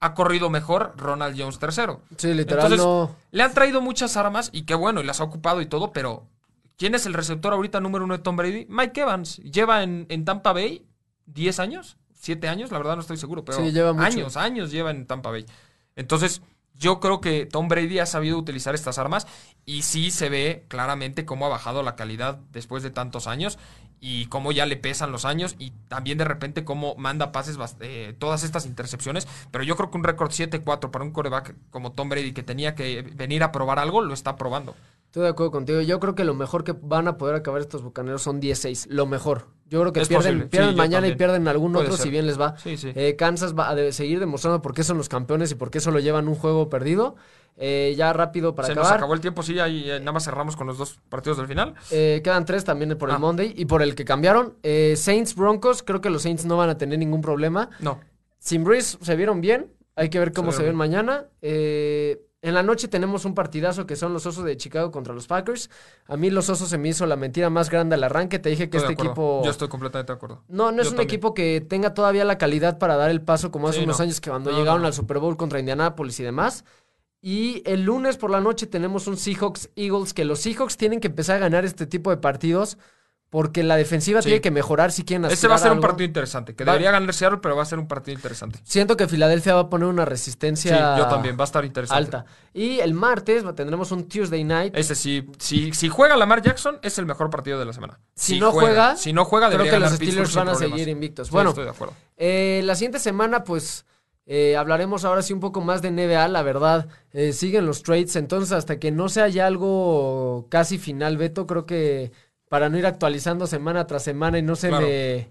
[0.00, 2.02] ha corrido mejor Ronald Jones tercero.
[2.16, 3.16] Sí, literal Entonces, no.
[3.30, 6.26] Le han traído muchas armas y qué bueno, y las ha ocupado y todo, pero
[6.76, 8.66] ¿quién es el receptor ahorita número uno de Tom Brady?
[8.68, 9.38] Mike Evans.
[9.38, 10.86] Lleva en, en Tampa Bay
[11.26, 14.06] 10 años, 7 años, la verdad no estoy seguro, pero Sí, lleva mucho.
[14.06, 15.44] años, años lleva en Tampa Bay.
[15.96, 16.42] Entonces,
[16.74, 19.26] yo creo que Tom Brady ha sabido utilizar estas armas
[19.66, 23.58] y sí se ve claramente cómo ha bajado la calidad después de tantos años
[24.00, 28.14] y cómo ya le pesan los años y también de repente cómo manda pases eh,
[28.18, 29.26] todas estas intercepciones.
[29.50, 32.74] Pero yo creo que un récord 7-4 para un coreback como Tom Brady que tenía
[32.74, 34.74] que venir a probar algo, lo está probando.
[35.06, 35.80] Estoy de acuerdo contigo.
[35.80, 38.88] Yo creo que lo mejor que van a poder acabar estos bucaneros son 10-6.
[38.90, 39.46] Lo mejor.
[39.66, 42.04] Yo creo que Es pierden, pierden Sí, mañana y pierden algún Puede otro ser.
[42.04, 42.58] si bien les va.
[42.58, 42.92] Sí, sí.
[42.94, 45.98] Eh, Kansas va a seguir demostrando por qué son los campeones y por qué solo
[45.98, 47.16] llevan un juego perdido.
[47.60, 48.98] Eh, ya rápido para Se nos acabar.
[49.00, 51.74] acabó el tiempo, sí, ahí eh, nada más cerramos con los dos partidos del final.
[51.90, 53.18] Eh, quedan tres también por el Ah.
[53.18, 54.54] Monday y por el que cambiaron.
[54.94, 57.68] Saints Broncos, creo que los Saints no van a tener ningún problema.
[57.80, 57.98] No.
[58.38, 59.72] Sin Breeze se vieron bien.
[59.96, 61.26] Hay que ver cómo Se se, ven mañana.
[62.40, 65.68] En la noche tenemos un partidazo que son los Osos de Chicago contra los Packers.
[66.06, 68.38] A mí los Osos se me hizo la mentira más grande al arranque.
[68.38, 69.42] Te dije que Estoy este equipo...
[69.44, 70.44] Yo estoy completamente de acuerdo.
[70.46, 71.08] No, no es Yo un también.
[71.08, 74.04] equipo que tenga todavía la calidad para dar el paso como hace Sí, unos no.
[74.04, 76.64] años que cuando No, llegaron no, al Super Bowl contra Indianapolis y demás.
[77.20, 81.08] Y el lunes por la noche tenemos un Seahawks Eagles que los Seahawks tienen que
[81.08, 82.78] empezar a ganar este tipo de partidos
[83.30, 84.28] porque la defensiva Sí.
[84.28, 86.92] tiene que mejorar si quieren Este va a ser un partido interesante, que Va- debería
[86.92, 88.58] ganar Seattle, pero va a ser un partido interesante.
[88.64, 91.98] Siento que Filadelfia va a poner una Sí, resistencia yo también, va a estar interesante.
[92.16, 92.24] alta.
[92.54, 94.74] Y el martes tendremos un Tuesday night.
[94.74, 98.00] Ese sí, si, si juega Lamar Jackson, es el mejor partido de la semana.
[98.14, 101.26] Si no juega, si no juega, Creo que los ganar Steelers van a seguir invictos.
[101.28, 101.94] Sí, bueno, estoy de acuerdo.
[102.16, 103.84] Eh, la siguiente semana, pues,
[104.30, 106.86] eh, hablaremos ahora sí un poco más de NBA, la verdad.
[107.12, 111.64] eh, siguen los trades, entonces hasta que no sea ya algo casi final, Beto, creo
[111.66, 112.12] que
[112.48, 114.86] para no ir actualizando semana tras semana y no se Claro.
[114.86, 115.28] me...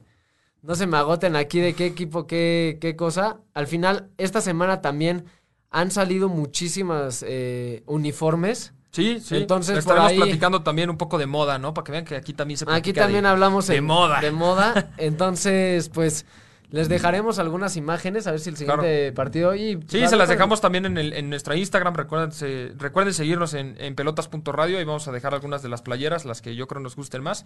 [0.63, 3.37] No se me agoten aquí de qué equipo, qué, qué cosa.
[3.53, 5.25] Al final, esta semana también
[5.69, 8.73] han salido muchísimas eh, uniformes.
[8.91, 9.35] Sí, sí.
[9.37, 11.73] Entonces, estaremos ahí- platicando también un poco de moda, ¿no?
[11.75, 14.19] Para que vean que aquí también se Aquí platica también de- hablamos de en- moda.
[14.19, 14.91] De moda.
[14.97, 16.25] Entonces, pues,
[16.69, 19.55] les dejaremos algunas imágenes a ver si el siguiente partido.
[19.55, 21.93] Y Sí, se las dejamos también en, el- en nuestra Instagram.
[21.95, 24.77] Recuerden, recuerden seguirnos en, en pelotas.radio.
[24.77, 27.45] Ahí vamos a dejar algunas de las playeras, las que yo creo nos gusten más,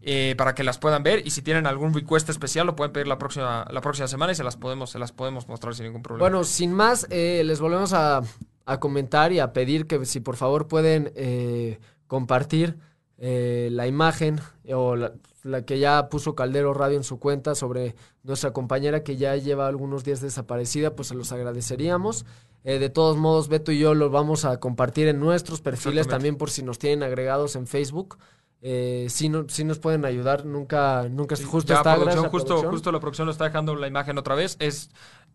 [0.00, 1.26] eh, para que las puedan ver.
[1.26, 4.34] Y si tienen algún request especial, lo pueden pedir la próxima, la próxima semana y
[4.36, 6.28] se las podemos, se las podemos mostrar sin ningún problema.
[6.28, 8.22] Bueno, sin más, eh, les volvemos a,
[8.64, 12.76] a comentar y a pedir que si por favor pueden eh, compartir
[13.18, 14.40] eh, la imagen
[14.72, 15.12] o la,
[15.42, 19.66] la que ya puso Caldero Radio en su cuenta sobre nuestra compañera que ya lleva
[19.66, 22.24] algunos días desaparecida, pues se los agradeceríamos.
[22.64, 26.36] Eh, de todos modos, Beto y yo los vamos a compartir en nuestros perfiles también
[26.36, 28.18] por si nos tienen agregados en Facebook.
[28.64, 32.30] Eh, sí, no, sí nos pueden ayudar, nunca, nunca Sí, justo ya, está producción, gracias
[32.30, 32.72] justo, producción.
[32.72, 34.56] justo la producción nos está dejando la imagen otra vez.
[34.60, 34.90] Es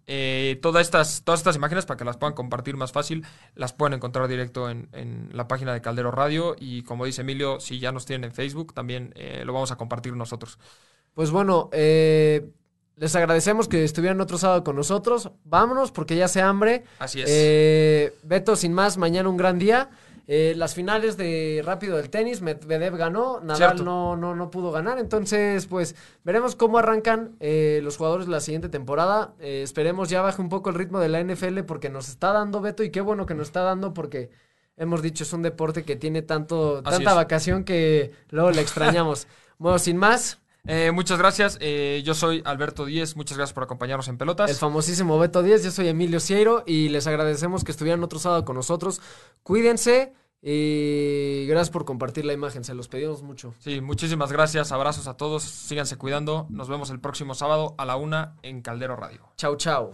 [0.08, 3.94] eh, todas estas, todas estas imágenes para que las puedan compartir más fácil, las pueden
[3.94, 6.56] encontrar directo en, en la página de Caldero Radio.
[6.58, 9.76] Y como dice Emilio, si ya nos tienen en Facebook, también eh, lo vamos a
[9.76, 10.58] compartir nosotros.
[11.14, 12.50] Pues bueno, eh,
[12.96, 15.32] les agradecemos que estuvieran otro sábado con nosotros.
[15.44, 16.86] Vámonos porque ya se hambre.
[17.00, 17.30] Así es.
[17.30, 19.90] Eh, Beto, sin más, mañana un gran día.
[20.30, 25.00] Eh, las finales de rápido del tenis, Medvedev ganó, Nadal no, no, no pudo ganar.
[25.00, 29.34] Entonces, pues veremos cómo arrancan eh, los jugadores la siguiente temporada.
[29.40, 32.60] Eh, esperemos ya baje un poco el ritmo de la NFL porque nos está dando
[32.60, 34.30] Beto y qué bueno que nos está dando porque
[34.76, 37.16] hemos dicho es un deporte que tiene tanto, Así tanta es.
[37.16, 39.28] vacación que luego le extrañamos.
[39.58, 41.58] bueno, sin más, Eh, muchas gracias.
[41.62, 43.16] Eh, yo soy Alberto Díez.
[43.16, 44.50] Muchas gracias por acompañarnos en Pelotas.
[44.50, 48.46] El famosísimo Beto 10, yo soy Emilio Cieiro y les agradecemos que estuvieran otro sábado
[48.46, 49.02] con nosotros.
[49.44, 53.54] Cuídense y gracias por compartir la imagen, se los pedimos mucho.
[53.60, 54.72] Sí, muchísimas gracias.
[54.72, 55.44] Abrazos a todos.
[55.44, 56.48] Síganse cuidando.
[56.50, 59.22] Nos vemos el próximo sábado a la una en Caldero Radio.
[59.38, 59.92] Chau, chau.